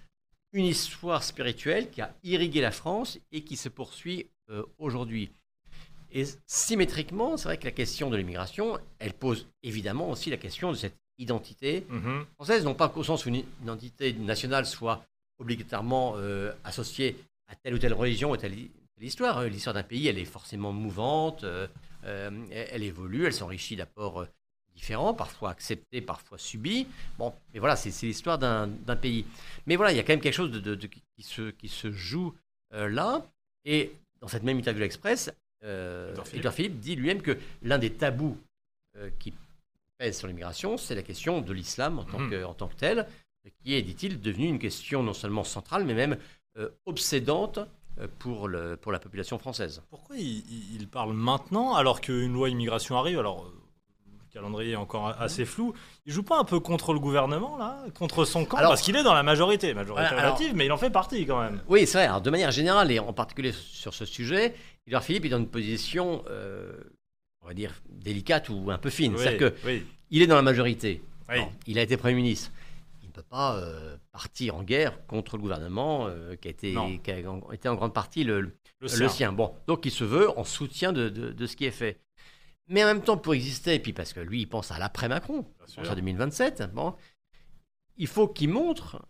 une 0.52 0.66
histoire 0.66 1.24
spirituelle 1.24 1.90
qui 1.90 2.00
a 2.00 2.14
irrigué 2.22 2.60
la 2.60 2.70
France 2.70 3.18
et 3.32 3.42
qui 3.42 3.56
se 3.56 3.68
poursuit 3.68 4.28
euh, 4.50 4.62
aujourd'hui. 4.78 5.32
Et 6.12 6.24
symétriquement, 6.46 7.36
c'est 7.38 7.44
vrai 7.48 7.56
que 7.56 7.64
la 7.64 7.70
question 7.72 8.08
de 8.08 8.16
l'immigration, 8.16 8.78
elle 9.00 9.14
pose 9.14 9.48
évidemment 9.64 10.10
aussi 10.10 10.30
la 10.30 10.36
question 10.36 10.70
de 10.70 10.76
cette 10.76 10.94
identité 11.22 11.86
Mhm. 11.88 12.26
française, 12.34 12.64
non 12.64 12.74
pas 12.74 12.88
qu'au 12.88 13.04
sens 13.04 13.24
où 13.24 13.28
une 13.28 13.42
identité 13.62 14.12
nationale 14.12 14.66
soit 14.66 15.04
obligatoirement 15.38 16.14
euh, 16.16 16.52
associée 16.64 17.16
à 17.48 17.54
telle 17.56 17.74
ou 17.74 17.78
telle 17.78 17.94
religion 17.94 18.30
ou 18.30 18.36
telle, 18.36 18.52
telle 18.54 19.04
histoire. 19.06 19.38
hein. 19.38 19.48
L'histoire 19.48 19.74
d'un 19.74 19.82
pays, 19.82 20.06
elle 20.08 20.18
est 20.18 20.24
forcément 20.24 20.72
mouvante, 20.72 21.44
euh, 21.44 21.66
euh, 22.04 22.30
elle, 22.50 22.82
évolue, 22.82 23.26
elle 23.26 23.32
s'enrichit 23.32 23.76
d'apports 23.76 24.22
euh, 24.22 24.26
différents, 24.74 25.14
parfois 25.14 25.50
acceptés, 25.50 26.00
parfois 26.00 26.38
subis. 26.38 26.86
Bon, 27.18 27.32
mais 27.52 27.60
voilà, 27.60 27.76
c'est 27.76 27.90
l'histoire 28.06 28.38
d'un 28.38 28.68
pays. 29.00 29.24
Mais 29.66 29.76
voilà, 29.76 29.92
il 29.92 29.96
y 29.96 30.00
a 30.00 30.02
quand 30.02 30.12
même 30.12 30.20
quelque 30.20 30.34
chose 30.34 30.50
de, 30.50 30.60
de- 30.60 30.74
de- 30.74 30.86
qui, 30.86 31.22
se, 31.22 31.50
qui 31.50 31.68
se 31.68 31.90
joue 31.92 32.34
euh, 32.74 32.88
là. 32.88 33.24
Et 33.64 33.92
dans 34.20 34.28
cette 34.28 34.42
même 34.44 34.58
interview 34.58 34.78
de 34.80 34.84
l'Express, 34.84 35.30
euh, 35.64 36.14
Philippe. 36.24 36.34
Édouard 36.34 36.54
Philippe 36.54 36.80
dit 36.80 36.96
lui-même 36.96 37.22
que 37.22 37.36
l'un 37.62 37.78
des 37.78 37.92
tabous 37.92 38.36
euh, 38.96 39.10
qui 39.18 39.32
sur 40.10 40.26
l'immigration, 40.26 40.76
c'est 40.76 40.94
la 40.96 41.02
question 41.02 41.40
de 41.40 41.52
l'islam 41.52 42.00
en, 42.00 42.04
tant 42.04 42.18
Mhm. 42.18 42.30
que- 42.30 42.44
en 42.44 42.54
tant 42.54 42.66
que 42.66 42.74
tel, 42.74 43.06
qui 43.62 43.74
est, 43.74 43.82
dit-il, 43.82 44.20
devenue 44.20 44.46
une 44.48 44.58
question 44.58 45.02
non 45.04 45.12
seulement 45.14 45.44
centrale, 45.44 45.84
mais 45.84 45.94
même 45.94 46.16
euh, 46.58 46.68
obsédante 46.86 47.58
euh, 48.00 48.06
pour, 48.18 48.48
le, 48.48 48.76
pour 48.76 48.90
la 48.92 48.98
population 48.98 49.38
française. 49.38 49.82
Pourquoi 49.90 50.16
il, 50.16 50.88
parle 50.90 51.12
maintenant 51.12 51.74
alors 51.74 52.00
qu'une 52.00 52.32
loi 52.32 52.48
immigration 52.48 52.96
arrive? 52.98 53.18
Alors, 53.18 53.44
euh, 53.44 53.52
le 54.06 54.32
calendrier 54.32 54.72
est 54.72 54.76
encore 54.76 55.08
assez 55.20 55.44
flou. 55.44 55.74
Il 56.06 56.12
joue 56.12 56.22
pas 56.22 56.38
un 56.38 56.44
peu 56.44 56.58
contre 56.60 56.92
le 56.92 56.98
gouvernement, 57.00 57.56
là? 57.56 57.84
Contre 57.98 58.24
son 58.24 58.44
camp? 58.44 58.56
Alors- 58.58 58.70
Parce 58.72 58.82
qu'il 58.82 58.96
est 58.96 59.02
dans 59.02 59.14
la 59.14 59.22
majorité, 59.22 59.72
majorité 59.74 60.06
alors- 60.06 60.20
relative, 60.36 60.54
mais 60.54 60.66
il 60.66 60.72
en 60.72 60.76
fait 60.78 60.90
partie 60.90 61.24
quand 61.26 61.40
même. 61.40 61.60
Oui, 61.68 61.86
c'est 61.86 62.06
vrai. 62.06 62.20
De 62.20 62.30
manière 62.30 62.50
générale, 62.50 62.90
et 62.90 62.98
en 62.98 63.12
particulier 63.12 63.52
sur 63.52 63.92
ce 63.94 64.04
sujet, 64.04 64.54
Édouard 64.86 65.02
Philippe 65.04 65.24
est 65.26 65.30
dans 65.30 65.38
une 65.38 65.48
position, 65.48 66.22
euh, 66.30 66.72
on 67.42 67.48
va 67.48 67.54
dire, 67.54 67.82
délicate 67.90 68.48
ou 68.48 68.70
un 68.70 68.78
peu 68.78 68.90
fine. 68.90 69.14
Oui, 69.14 69.20
C'est-à-dire 69.22 69.52
oui, 69.64 69.84
qu'il 70.08 70.22
est 70.22 70.26
dans 70.26 70.36
la 70.36 70.42
majorité. 70.42 71.02
oui. 71.28 71.36
Il 71.66 71.78
a 71.78 71.82
été 71.82 71.96
Premier 71.96 72.14
ministre. 72.14 72.50
Il 73.02 73.08
ne 73.08 73.12
peut 73.12 73.22
pas 73.28 73.56
euh, 73.58 73.96
partir 74.12 74.56
en 74.56 74.62
guerre 74.62 75.04
contre 75.06 75.36
le 75.36 75.42
gouvernement 75.42 76.06
euh, 76.08 76.34
qui, 76.36 76.48
a 76.48 76.50
été, 76.50 76.74
qui 77.04 77.10
a 77.10 77.30
en- 77.30 77.52
été 77.52 77.68
en 77.68 77.74
grande 77.74 77.92
partie 77.92 78.24
le, 78.24 78.40
le, 78.40 78.52
le 78.80 78.88
sien. 78.88 79.08
sien. 79.08 79.32
Bon, 79.32 79.54
donc 79.66 79.84
il 79.84 79.90
se 79.90 80.04
veut 80.04 80.30
en 80.38 80.44
soutien 80.44 80.92
de, 80.92 81.08
de- 81.08 81.32
de 81.32 81.46
ce 81.46 81.56
qui 81.56 81.64
est 81.66 81.70
fait. 81.72 82.00
Mais 82.68 82.82
en 82.84 82.86
même 82.86 83.02
temps, 83.02 83.18
pour 83.18 83.34
exister, 83.34 83.74
et 83.74 83.78
puis 83.80 83.92
parce 83.92 84.12
que 84.12 84.20
lui, 84.20 84.40
il 84.42 84.46
pense 84.48 84.70
à 84.70 84.78
l'après-Macron, 84.78 85.44
il 85.68 85.74
pense 85.74 85.90
à 85.90 85.94
2027, 85.94 86.70
bon, 86.72 86.94
il 87.98 88.06
faut 88.06 88.28
qu'il 88.28 88.48
montre 88.48 89.04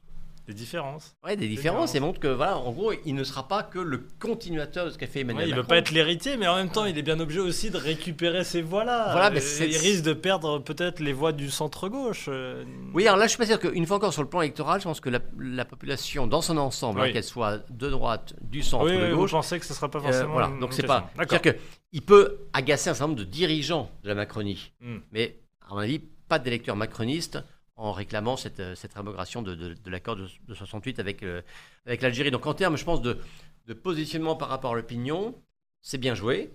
Des 0.46 0.54
différences. 0.54 1.14
ouais, 1.25 1.37
des 1.37 1.46
différences 1.46 1.94
et 1.94 2.00
montre 2.00 2.18
que, 2.18 2.26
voilà, 2.26 2.58
en 2.58 2.72
gros, 2.72 2.92
il 3.06 3.14
ne 3.14 3.22
sera 3.22 3.46
pas 3.46 3.62
que 3.62 3.78
le 3.78 4.06
continuateur 4.18 4.87
de 4.87 4.90
ce 4.90 4.99
qu'a 4.99 5.06
fait 5.06 5.20
Emmanuel 5.20 5.44
Ouais, 5.44 5.49
il 5.50 5.54
veut 5.54 5.61
Macron. 5.62 5.68
pas 5.68 5.76
être 5.78 5.90
l'héritier, 5.92 6.37
mais 6.37 6.49
en 6.49 6.56
même 6.56 6.68
temps, 6.70 6.84
il 6.84 6.99
est 6.99 7.02
bien 7.02 7.20
obligé 7.20 7.38
aussi 7.40 7.70
de 7.70 7.76
récupérer 7.76 8.42
ces 8.42 8.61
voix-là. 8.61 9.12
Voilà, 9.12 9.30
mais 9.30 9.38
Euh, 9.40 9.66
il 9.66 9.76
risque 9.76 10.02
de 10.02 10.12
perdre 10.12 10.58
peut-être 10.58 10.99
les 11.00 11.12
voix 11.12 11.30
du 11.32 11.49
centre-gauche. 11.50 12.26
euh. 12.28 12.64
Oui, 12.92 13.06
alors 13.06 13.18
là, 13.18 13.26
je 13.26 13.30
suis 13.30 13.38
pas 13.38 13.46
sûr 13.46 13.61
qu'une 13.61 13.87
fois 13.87 13.99
encore 13.99 14.12
sur 14.12 14.22
le 14.22 14.28
plan 14.28 14.40
électoral, 14.40 14.80
je 14.80 14.84
pense 14.84 14.99
que 15.00 15.11
la, 15.11 15.20
la 15.38 15.64
population 15.64 16.26
dans 16.26 16.42
son 16.42 16.56
ensemble, 16.58 17.00
hein, 17.02 17.12
qu'elle 17.12 17.22
soit 17.22 17.61
de 17.70 17.88
droite, 17.88 18.34
du 18.40 18.62
centre, 18.62 18.87
Oui, 18.87 18.96
de 18.99 19.04
oui, 19.06 19.14
gauche, 19.14 19.30
pensez 19.30 19.61
que 19.61 19.64
ce 19.64 19.75
sera 19.75 19.88
pas 19.90 19.99
Euh, 20.00 20.02
forcément. 20.02 20.32
voilà, 20.32 20.49
une- 20.49 20.58
donc 20.58 20.72
c'est 20.72 20.82
pas. 20.87 21.08
C'est-à-dire 21.16 21.54
qu'il 21.90 22.02
peut 22.02 22.38
agacer 22.52 22.90
un 22.90 22.94
certain 22.94 23.08
nombre 23.08 23.18
de 23.20 23.25
dirigeants 23.25 23.90
de 24.02 24.08
la 24.08 24.14
Macronie, 24.16 24.72
Hmm. 24.80 24.99
mais 25.12 25.38
à 25.70 25.75
mon 25.75 25.78
avis, 25.80 26.00
pas 26.28 26.38
d'électeurs 26.40 26.75
macronistes 26.76 27.38
en 27.82 27.92
réclamant 27.92 28.36
cette, 28.36 28.60
euh, 28.60 28.74
cette 28.76 28.94
rémogration 28.94 29.42
de, 29.42 29.54
de- 29.56 29.74
de 29.74 29.90
l'accord 29.90 30.14
de, 30.16 30.28
de 30.46 30.54
68 30.54 31.00
avec, 31.00 31.22
euh, 31.24 31.42
avec 31.84 32.00
l'Algérie. 32.00 32.30
Donc 32.30 32.46
en 32.46 32.54
termes, 32.54 32.76
je 32.76 32.84
pense, 32.84 33.02
de, 33.02 33.18
de 33.66 33.74
positionnement 33.74 34.36
par 34.36 34.48
rapport 34.48 34.72
à 34.72 34.76
l'opinion, 34.76 35.34
c'est 35.80 35.98
bien 35.98 36.14
joué. 36.14 36.50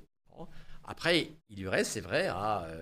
Après, 0.86 1.30
il 1.50 1.60
lui 1.60 1.68
reste, 1.68 1.92
c'est 1.92 2.02
vrai, 2.02 2.28
à 2.28 2.64
euh, 2.64 2.82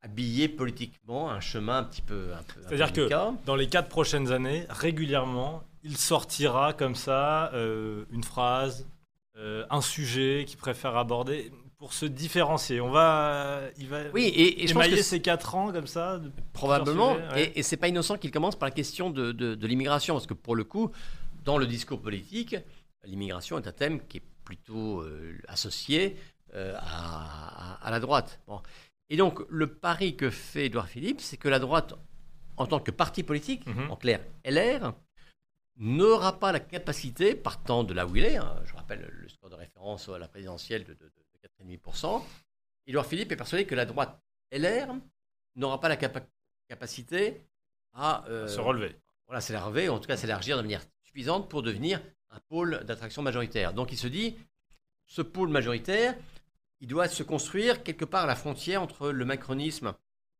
habiller 0.00 0.48
politiquement 0.48 1.30
un 1.30 1.40
chemin 1.40 1.78
un 1.78 1.84
petit 1.84 2.00
peu. 2.00 2.30
C'est-à-dire 2.62 2.86
que 2.94 3.08
dans 3.44 3.54
les 3.56 3.68
quatre 3.68 3.88
prochaines 3.90 4.32
années, 4.32 4.64
régulièrement, 4.70 5.62
il 5.82 5.98
sortira 5.98 6.72
comme 6.72 6.94
ça 6.94 7.52
euh, 7.52 8.04
une 8.10 8.24
phrase, 8.24 8.86
un 9.70 9.80
sujet 9.80 10.44
qu'il 10.46 10.58
préfère 10.58 10.96
aborder 10.98 11.50
pour 11.80 11.94
se 11.94 12.04
différencier. 12.06 12.80
On 12.82 12.90
va, 12.90 13.62
il 13.78 13.88
va 13.88 14.02
Oui, 14.12 14.24
et, 14.26 14.62
et 14.62 14.66
je 14.68 14.74
pense 14.74 14.86
que 14.86 15.02
ces 15.02 15.20
quatre 15.22 15.54
ans 15.54 15.72
comme 15.72 15.86
ça. 15.86 16.18
de- 16.18 16.30
Probablement. 16.52 17.14
ouais. 17.14 17.44
Et, 17.54 17.58
et 17.58 17.62
c'est 17.62 17.78
pas 17.78 17.88
innocent 17.88 18.18
qu'il 18.18 18.30
commence 18.30 18.54
par 18.54 18.68
la 18.68 18.74
question 18.74 19.08
de, 19.10 19.32
de- 19.32 19.54
de 19.54 19.66
l'immigration, 19.66 20.14
parce 20.14 20.26
que 20.26 20.34
pour 20.34 20.54
le 20.54 20.64
coup, 20.64 20.92
dans 21.44 21.56
le 21.56 21.66
discours 21.66 22.00
politique, 22.00 22.54
l'immigration 23.04 23.58
est 23.58 23.66
un 23.66 23.72
thème 23.72 24.06
qui 24.06 24.18
est 24.18 24.22
plutôt 24.44 25.00
euh, 25.00 25.38
associé 25.48 26.16
euh, 26.54 26.76
à, 26.78 27.78
à- 27.80 27.86
à 27.86 27.90
la 27.90 27.98
droite. 27.98 28.40
Bon. 28.46 28.60
Et 29.08 29.16
donc, 29.16 29.40
le 29.48 29.66
pari 29.66 30.16
que 30.16 30.28
fait 30.28 30.66
Édouard 30.66 30.86
Philippe, 30.88 31.22
c'est 31.22 31.38
que 31.38 31.48
la 31.48 31.58
droite, 31.60 31.94
en 32.58 32.66
tant 32.66 32.78
que 32.80 32.90
parti 32.90 33.22
politique, 33.22 33.66
Mhm. 33.66 33.90
en 33.90 33.96
clair 33.96 34.20
LR, 34.44 34.92
n'aura 35.78 36.38
pas 36.38 36.52
la 36.52 36.60
capacité, 36.60 37.34
partant 37.34 37.84
de 37.84 37.94
là 37.94 38.06
où 38.06 38.14
il 38.16 38.24
est, 38.24 38.36
hein, 38.36 38.54
je 38.66 38.74
rappelle 38.74 39.08
le 39.10 39.28
score 39.30 39.48
de 39.48 39.54
référence 39.54 40.10
à 40.10 40.18
la 40.18 40.28
présidentielle 40.28 40.84
de, 40.84 40.92
de, 40.92 41.04
de 41.04 41.19
4,5%, 41.64 42.22
Édouard 42.86 43.06
Philippe 43.06 43.32
est 43.32 43.36
persuadé 43.36 43.64
que 43.66 43.74
la 43.74 43.84
droite 43.84 44.20
LR 44.52 44.88
n'aura 45.56 45.80
pas 45.80 45.88
la 45.88 45.96
capa- 45.96 46.26
capacité 46.68 47.40
à 47.92 48.24
euh, 48.28 48.46
se 48.48 48.60
relever. 48.60 48.96
voilà, 49.26 49.40
s'élarger, 49.40 49.88
ou 49.88 49.92
en 49.92 49.98
tout 49.98 50.06
cas 50.06 50.16
s'élargir 50.16 50.56
de 50.56 50.62
manière 50.62 50.82
suffisante 51.02 51.48
pour 51.48 51.62
devenir 51.62 52.00
un 52.30 52.38
pôle 52.48 52.84
d'attraction 52.84 53.22
majoritaire. 53.22 53.72
Donc 53.74 53.92
il 53.92 53.98
se 53.98 54.06
dit, 54.06 54.36
ce 55.06 55.22
pôle 55.22 55.48
majoritaire, 55.48 56.14
il 56.80 56.88
doit 56.88 57.08
se 57.08 57.22
construire 57.22 57.82
quelque 57.82 58.04
part 58.04 58.24
à 58.24 58.26
la 58.26 58.36
frontière 58.36 58.80
entre 58.82 59.10
le 59.10 59.24
macronisme 59.24 59.92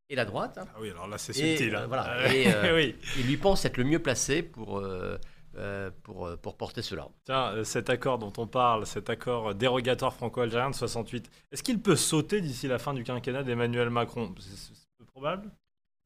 et 0.08 0.14
la 0.16 0.24
droite. 0.24 0.58
Ah 0.60 0.76
oui, 0.80 0.90
alors 0.90 1.06
là 1.08 1.18
c'est 1.18 1.32
subtil. 1.32 1.74
euh, 1.74 1.80
hein. 1.82 1.86
voilà. 1.86 2.04
Euh, 2.20 2.30
Et, 2.30 2.52
euh, 2.54 2.74
oui. 2.76 2.96
Il 3.18 3.26
lui 3.26 3.36
pense 3.36 3.64
être 3.64 3.76
le 3.76 3.84
mieux 3.84 4.00
placé 4.00 4.42
pour, 4.42 4.78
euh, 4.78 5.18
euh, 5.56 5.90
pour, 6.04 6.26
euh, 6.26 6.36
pour 6.36 6.56
porter 6.56 6.80
cela. 6.82 7.08
Tiens, 7.24 7.52
euh, 7.52 7.64
cet 7.64 7.90
accord 7.90 8.18
dont 8.18 8.32
on 8.38 8.46
parle, 8.46 8.86
cet 8.86 9.10
accord 9.10 9.54
dérogatoire 9.54 10.14
franco-algérien 10.14 10.70
de 10.70 10.74
68, 10.76 11.30
est-ce 11.50 11.62
qu'il 11.62 11.80
peut 11.80 11.96
sauter 11.96 12.40
d'ici 12.40 12.68
la 12.68 12.78
fin 12.78 12.94
du 12.94 13.02
quinquennat 13.02 13.42
d'Emmanuel 13.42 13.90
Macron? 13.90 14.32
C'est 14.38 14.74
peu 14.98 15.04
probable 15.06 15.50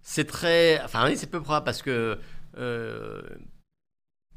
C'est 0.02 0.26
très. 0.26 0.82
Enfin, 0.82 1.06
oui, 1.06 1.16
c'est 1.16 1.30
peu 1.30 1.42
probable 1.42 1.64
parce 1.64 1.82
que. 1.82 2.18
euh, 2.56 3.22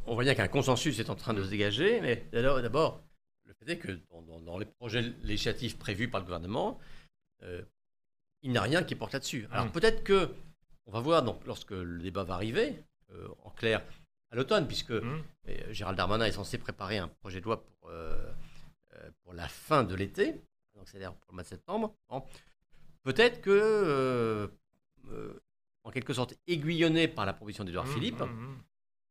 on 0.06 0.14
voit 0.16 0.24
bien 0.24 0.36
qu'un 0.36 0.48
consensus 0.48 1.00
est 1.00 1.10
en 1.10 1.16
train 1.16 1.34
de 1.34 1.44
se 1.44 1.50
dégager, 1.50 2.00
mais 2.02 2.26
d'abord, 2.32 3.02
le 3.46 3.54
fait 3.54 3.72
est 3.74 3.78
que 3.78 4.00
dans, 4.46 4.58
les 4.58 4.66
projets 4.66 5.02
législatifs 5.24 5.78
prévus 5.78 6.10
par 6.10 6.22
le 6.22 6.26
gouvernement, 6.26 6.80
euh, 7.44 7.62
il 8.42 8.52
n'y 8.52 8.58
a 8.58 8.62
rien 8.62 8.84
qui 8.84 8.96
porte 8.96 9.12
là-dessus. 9.14 9.48
Alors 9.52 9.66
Mm. 9.66 9.72
peut-être 9.72 10.04
que. 10.04 10.34
On 10.86 10.92
va 10.92 11.02
voir 11.02 11.24
donc, 11.24 11.46
lorsque 11.46 11.72
le 11.72 12.00
débat 12.00 12.24
va 12.24 12.36
arriver, 12.36 12.82
en 13.44 13.50
clair, 13.50 13.84
à 14.32 14.36
l'automne, 14.36 14.68
puisque 14.68 14.92
et, 14.92 15.64
euh, 15.64 15.72
Gérald 15.74 15.98
Darmanin 15.98 16.26
est 16.26 16.32
censé 16.32 16.58
préparer 16.58 16.98
un 16.98 17.08
projet 17.08 17.40
de 17.40 17.46
loi 17.46 17.64
pour, 17.64 17.90
euh, 17.90 18.16
euh, 18.96 19.10
pour 19.24 19.34
la 19.34 19.48
fin 19.48 19.84
de 19.84 19.96
l'été, 19.96 20.34
donc 20.76 20.88
c'est-à-dire 20.88 21.14
pour 21.14 21.32
le 21.32 21.36
mois 21.36 21.44
de 21.44 21.48
septembre. 21.48 21.94
Bon. 22.10 22.24
Peut-être 23.04 23.42
que, 23.42 23.50
euh, 23.52 24.48
euh, 25.12 25.42
en 25.84 25.92
quelque 25.92 26.14
sorte 26.14 26.34
aiguillonné 26.48 27.08
par 27.08 27.26
la 27.26 27.34
proposition 27.34 27.64
d'Edouard 27.64 27.86
Hmm, 27.88 27.94
Philippe, 27.94 28.20
hmm. 28.20 28.58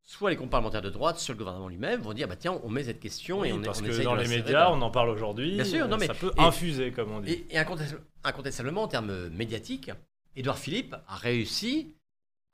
soit 0.02 0.28
les 0.30 0.36
groupes 0.36 0.50
parlementaires 0.50 0.82
de 0.82 0.90
droite, 0.90 1.18
soit 1.18 1.32
le 1.34 1.38
gouvernement 1.38 1.68
lui-même 1.68 2.02
vont 2.02 2.12
dire 2.12 2.28
bah, 2.28 2.36
tiens, 2.36 2.60
on 2.62 2.68
met 2.68 2.84
cette 2.84 3.00
question 3.00 3.42
et 3.44 3.52
on, 3.54 3.62
parce 3.62 3.80
on 3.80 3.84
que 3.84 4.02
dans 4.02 4.14
les 4.14 4.28
médias, 4.28 4.64
dans- 4.66 4.78
on 4.78 4.82
en 4.82 4.90
parle 4.90 5.08
aujourd'hui. 5.08 5.54
Bien 5.54 5.64
sûr, 5.64 5.88
non, 5.88 5.96
mais- 5.96 6.06
ça 6.08 6.14
peut 6.14 6.32
et- 6.36 6.40
infuser, 6.40 6.92
comme 6.92 7.10
on 7.12 7.20
dit. 7.20 7.32
Et, 7.32 7.54
et 7.54 7.58
incontest- 7.58 7.98
incontestablement, 8.22 8.82
en 8.82 8.88
termes 8.88 9.28
médiatiques, 9.30 9.90
Édouard 10.36 10.58
Philippe 10.58 10.94
a 11.08 11.16
réussi 11.16 11.95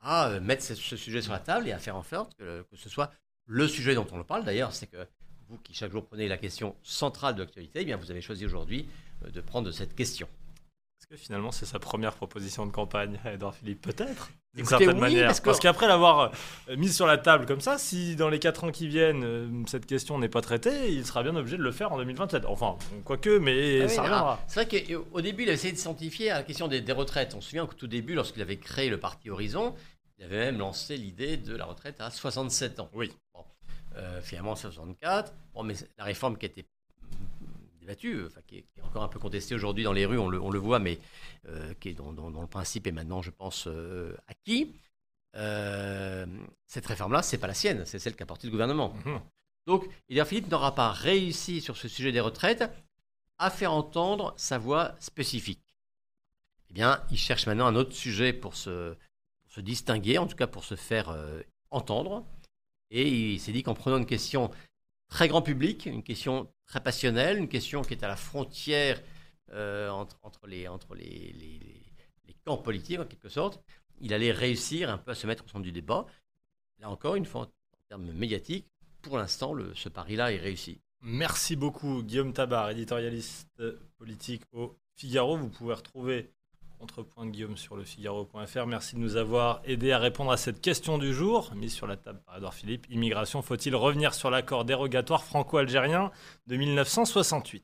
à 0.03 0.29
euh, 0.29 0.39
mettre 0.39 0.63
ce, 0.63 0.75
ce 0.75 0.95
sujet 0.95 1.21
sur 1.21 1.31
la 1.33 1.39
table 1.39 1.67
et 1.67 1.71
à 1.71 1.79
faire 1.79 1.95
en 1.95 2.03
sorte 2.03 2.35
que, 2.35 2.63
que 2.69 2.75
ce 2.77 2.89
soit 2.89 3.11
le 3.45 3.67
sujet 3.67 3.95
dont 3.95 4.07
on 4.11 4.17
le 4.17 4.23
parle. 4.23 4.43
D'ailleurs, 4.43 4.73
c'est 4.73 4.87
que 4.87 5.07
vous 5.49 5.57
qui 5.57 5.73
chaque 5.73 5.91
jour 5.91 6.05
prenez 6.05 6.27
la 6.27 6.37
question 6.37 6.75
centrale 6.83 7.35
de 7.35 7.41
l'actualité, 7.41 7.79
eh 7.81 7.85
bien 7.85 7.97
vous 7.97 8.11
avez 8.11 8.21
choisi 8.21 8.45
aujourd'hui 8.45 8.87
euh, 9.25 9.29
de 9.29 9.41
prendre 9.41 9.71
cette 9.71 9.95
question. 9.95 10.27
Est-ce 10.99 11.07
que 11.07 11.17
finalement 11.17 11.51
c'est 11.51 11.65
sa 11.65 11.79
première 11.79 12.13
proposition 12.13 12.65
de 12.65 12.71
campagne, 12.71 13.19
Edouard 13.25 13.53
Philippe? 13.53 13.81
Peut-être, 13.81 14.29
d'une 14.55 14.65
certaine 14.65 14.91
oui, 14.93 14.99
manière. 15.01 15.33
parce 15.43 15.59
qu'après 15.59 15.87
l'avoir 15.87 16.31
euh, 16.69 16.77
mise 16.77 16.95
sur 16.95 17.05
la 17.05 17.17
table 17.17 17.45
comme 17.45 17.59
ça, 17.59 17.77
si 17.77 18.15
dans 18.15 18.29
les 18.29 18.39
4 18.39 18.63
ans 18.63 18.71
qui 18.71 18.87
viennent, 18.87 19.23
euh, 19.25 19.63
cette 19.67 19.85
question 19.85 20.17
n'est 20.17 20.29
pas 20.29 20.39
traitée, 20.41 20.93
il 20.93 21.05
sera 21.05 21.21
bien 21.21 21.35
obligé 21.35 21.57
de 21.57 21.63
le 21.63 21.71
faire 21.73 21.91
en 21.91 21.97
2027. 21.97 22.45
Enfin, 22.45 22.77
quoique, 23.03 23.37
mais 23.37 23.81
Ah 23.81 23.85
oui, 23.85 23.89
ça 23.89 24.03
alors, 24.03 24.19
reviendra. 24.19 24.39
C'est 24.47 24.63
vrai 24.63 24.85
qu'au 25.11 25.21
début, 25.21 25.43
il 25.43 25.49
a 25.49 25.53
essayé 25.53 25.73
de 25.73 25.77
s'identifier 25.77 26.31
à 26.31 26.35
la 26.35 26.43
question 26.43 26.69
des, 26.69 26.79
des 26.79 26.93
retraites. 26.93 27.33
On 27.35 27.41
se 27.41 27.49
souvient 27.49 27.65
qu'au 27.65 27.73
tout 27.73 27.87
début, 27.87 28.13
lorsqu'il 28.13 28.41
avait 28.41 28.57
créé 28.57 28.89
le 28.89 28.97
parti 28.97 29.29
Horizon, 29.29 29.75
il 30.23 30.27
avait 30.27 30.45
même 30.45 30.57
lancé 30.57 30.95
l'idée 30.95 31.35
de 31.35 31.53
la 31.53 31.65
retraite 31.65 31.99
à 31.99 32.09
67 32.09 32.79
ans. 32.79 32.89
Oui. 32.93 33.11
Bon. 33.33 33.43
Euh, 33.97 34.21
finalement, 34.21 34.55
c'est 34.55 34.67
64. 34.67 35.33
Bon, 35.53 35.63
mais 35.63 35.73
la 35.97 36.05
réforme 36.05 36.37
qui 36.37 36.45
a 36.45 36.49
été 36.49 36.65
débattue, 37.81 38.25
enfin, 38.25 38.39
qui, 38.47 38.59
est, 38.59 38.61
qui 38.61 38.79
est 38.79 38.83
encore 38.83 39.03
un 39.03 39.09
peu 39.09 39.19
contestée 39.19 39.53
aujourd'hui 39.53 39.83
dans 39.83 39.91
les 39.91 40.05
rues, 40.05 40.17
on 40.17 40.29
le, 40.29 40.41
on 40.41 40.49
le 40.49 40.59
voit, 40.59 40.79
mais 40.79 40.97
euh, 41.49 41.73
qui 41.81 41.89
est 41.89 41.93
dans 41.93 42.11
le 42.11 42.47
principe 42.47 42.87
est 42.87 42.93
maintenant, 42.93 43.21
je 43.21 43.31
pense, 43.31 43.67
euh, 43.67 44.15
acquis. 44.27 44.73
Cette 45.33 46.85
réforme-là, 46.85 47.21
c'est 47.21 47.37
pas 47.37 47.47
la 47.47 47.53
sienne, 47.53 47.85
c'est 47.85 47.99
celle 47.99 48.15
qu'a 48.15 48.25
portée 48.25 48.47
le 48.47 48.51
gouvernement. 48.51 48.93
Mhm. 49.05 49.19
Donc, 49.67 49.89
Édouard 50.07 50.27
Philippe 50.27 50.49
n'aura 50.49 50.73
pas 50.73 50.91
réussi 50.91 51.59
sur 51.59 51.75
ce 51.75 51.89
sujet 51.89 52.13
des 52.13 52.21
retraites 52.21 52.63
à 53.39 53.49
faire 53.49 53.73
entendre 53.73 54.33
sa 54.37 54.57
voix 54.57 54.95
spécifique. 54.99 55.75
Eh 56.69 56.73
bien, 56.73 57.03
il 57.11 57.17
cherche 57.17 57.45
maintenant 57.45 57.67
un 57.67 57.75
autre 57.75 57.93
sujet 57.93 58.31
pour 58.31 58.55
se, 58.55 58.95
se 59.53 59.61
distinguer, 59.61 60.17
en 60.17 60.25
tout 60.25 60.35
cas 60.35 60.47
pour 60.47 60.63
se 60.63 60.75
faire 60.75 61.09
euh, 61.09 61.41
entendre. 61.69 62.25
Et 62.89 63.07
il 63.07 63.39
s'est 63.39 63.51
dit 63.51 63.61
qu'en 63.61 63.75
prenant 63.75 63.97
une 63.97 64.07
question 64.07 64.49
très 65.09 65.27
grand 65.27 65.43
public, 65.43 65.85
une 65.85 66.01
question 66.01 66.51
très 66.65 66.81
passionnelle, 66.81 67.37
une 67.37 67.47
question 67.47 67.83
qui 67.83 67.93
est 67.93 68.03
à 68.03 68.07
la 68.07 68.15
frontière 68.15 68.99
euh, 69.51 69.89
entre, 69.89 70.47
les, 70.47 70.67
les, 70.95 72.35
camps 72.45 72.57
politiques, 72.57 72.99
en 72.99 73.05
quelque 73.05 73.29
sorte, 73.29 73.63
il 74.01 74.13
allait 74.13 74.31
réussir 74.31 74.89
un 74.89 74.97
peu 74.97 75.11
à 75.11 75.15
se 75.15 75.27
mettre 75.27 75.45
au 75.45 75.47
centre 75.47 75.63
du 75.63 75.71
débat. 75.71 76.07
Là 76.79 76.89
encore, 76.89 77.15
une 77.15 77.25
fois, 77.25 77.43
en 77.43 77.47
termes 77.89 78.11
médiatiques, 78.11 78.67
pour 79.01 79.17
l'instant, 79.17 79.55
ce 79.75 79.87
pari-là 79.87 80.33
est 80.33 80.37
réussi. 80.37 80.81
Merci 81.01 81.55
beaucoup, 81.55 82.03
Guillaume 82.03 82.33
Tabar, 82.33 82.71
éditorialiste 82.71 83.61
politique 83.97 84.43
au 84.51 84.75
Figaro. 84.95 85.37
Vous 85.37 85.49
pouvez 85.49 85.75
retrouver 85.75 86.33
Contrepoint 86.83 87.27
Guillaume 87.27 87.55
sur 87.55 87.77
le 87.77 87.85
Figaro.fr. 87.85 88.67
Merci 88.67 88.95
de 88.95 88.99
nous 88.99 89.15
avoir 89.15 89.61
aidé 89.63 89.93
à 89.93 89.99
répondre 89.99 90.33
à 90.33 90.35
cette 90.35 90.59
question 90.59 90.97
du 90.97 91.13
jour, 91.13 91.49
mise 91.55 91.71
sur 91.71 91.87
la 91.87 91.95
table 91.95 92.19
par 92.25 92.35
Edouard 92.35 92.53
Philippe. 92.53 92.87
Immigration, 92.89 93.41
faut-il 93.41 93.73
revenir 93.73 94.13
sur 94.13 94.29
l'accord 94.29 94.65
dérogatoire 94.65 95.23
franco-algérien 95.23 96.11
de 96.47 96.57
1968 96.57 97.63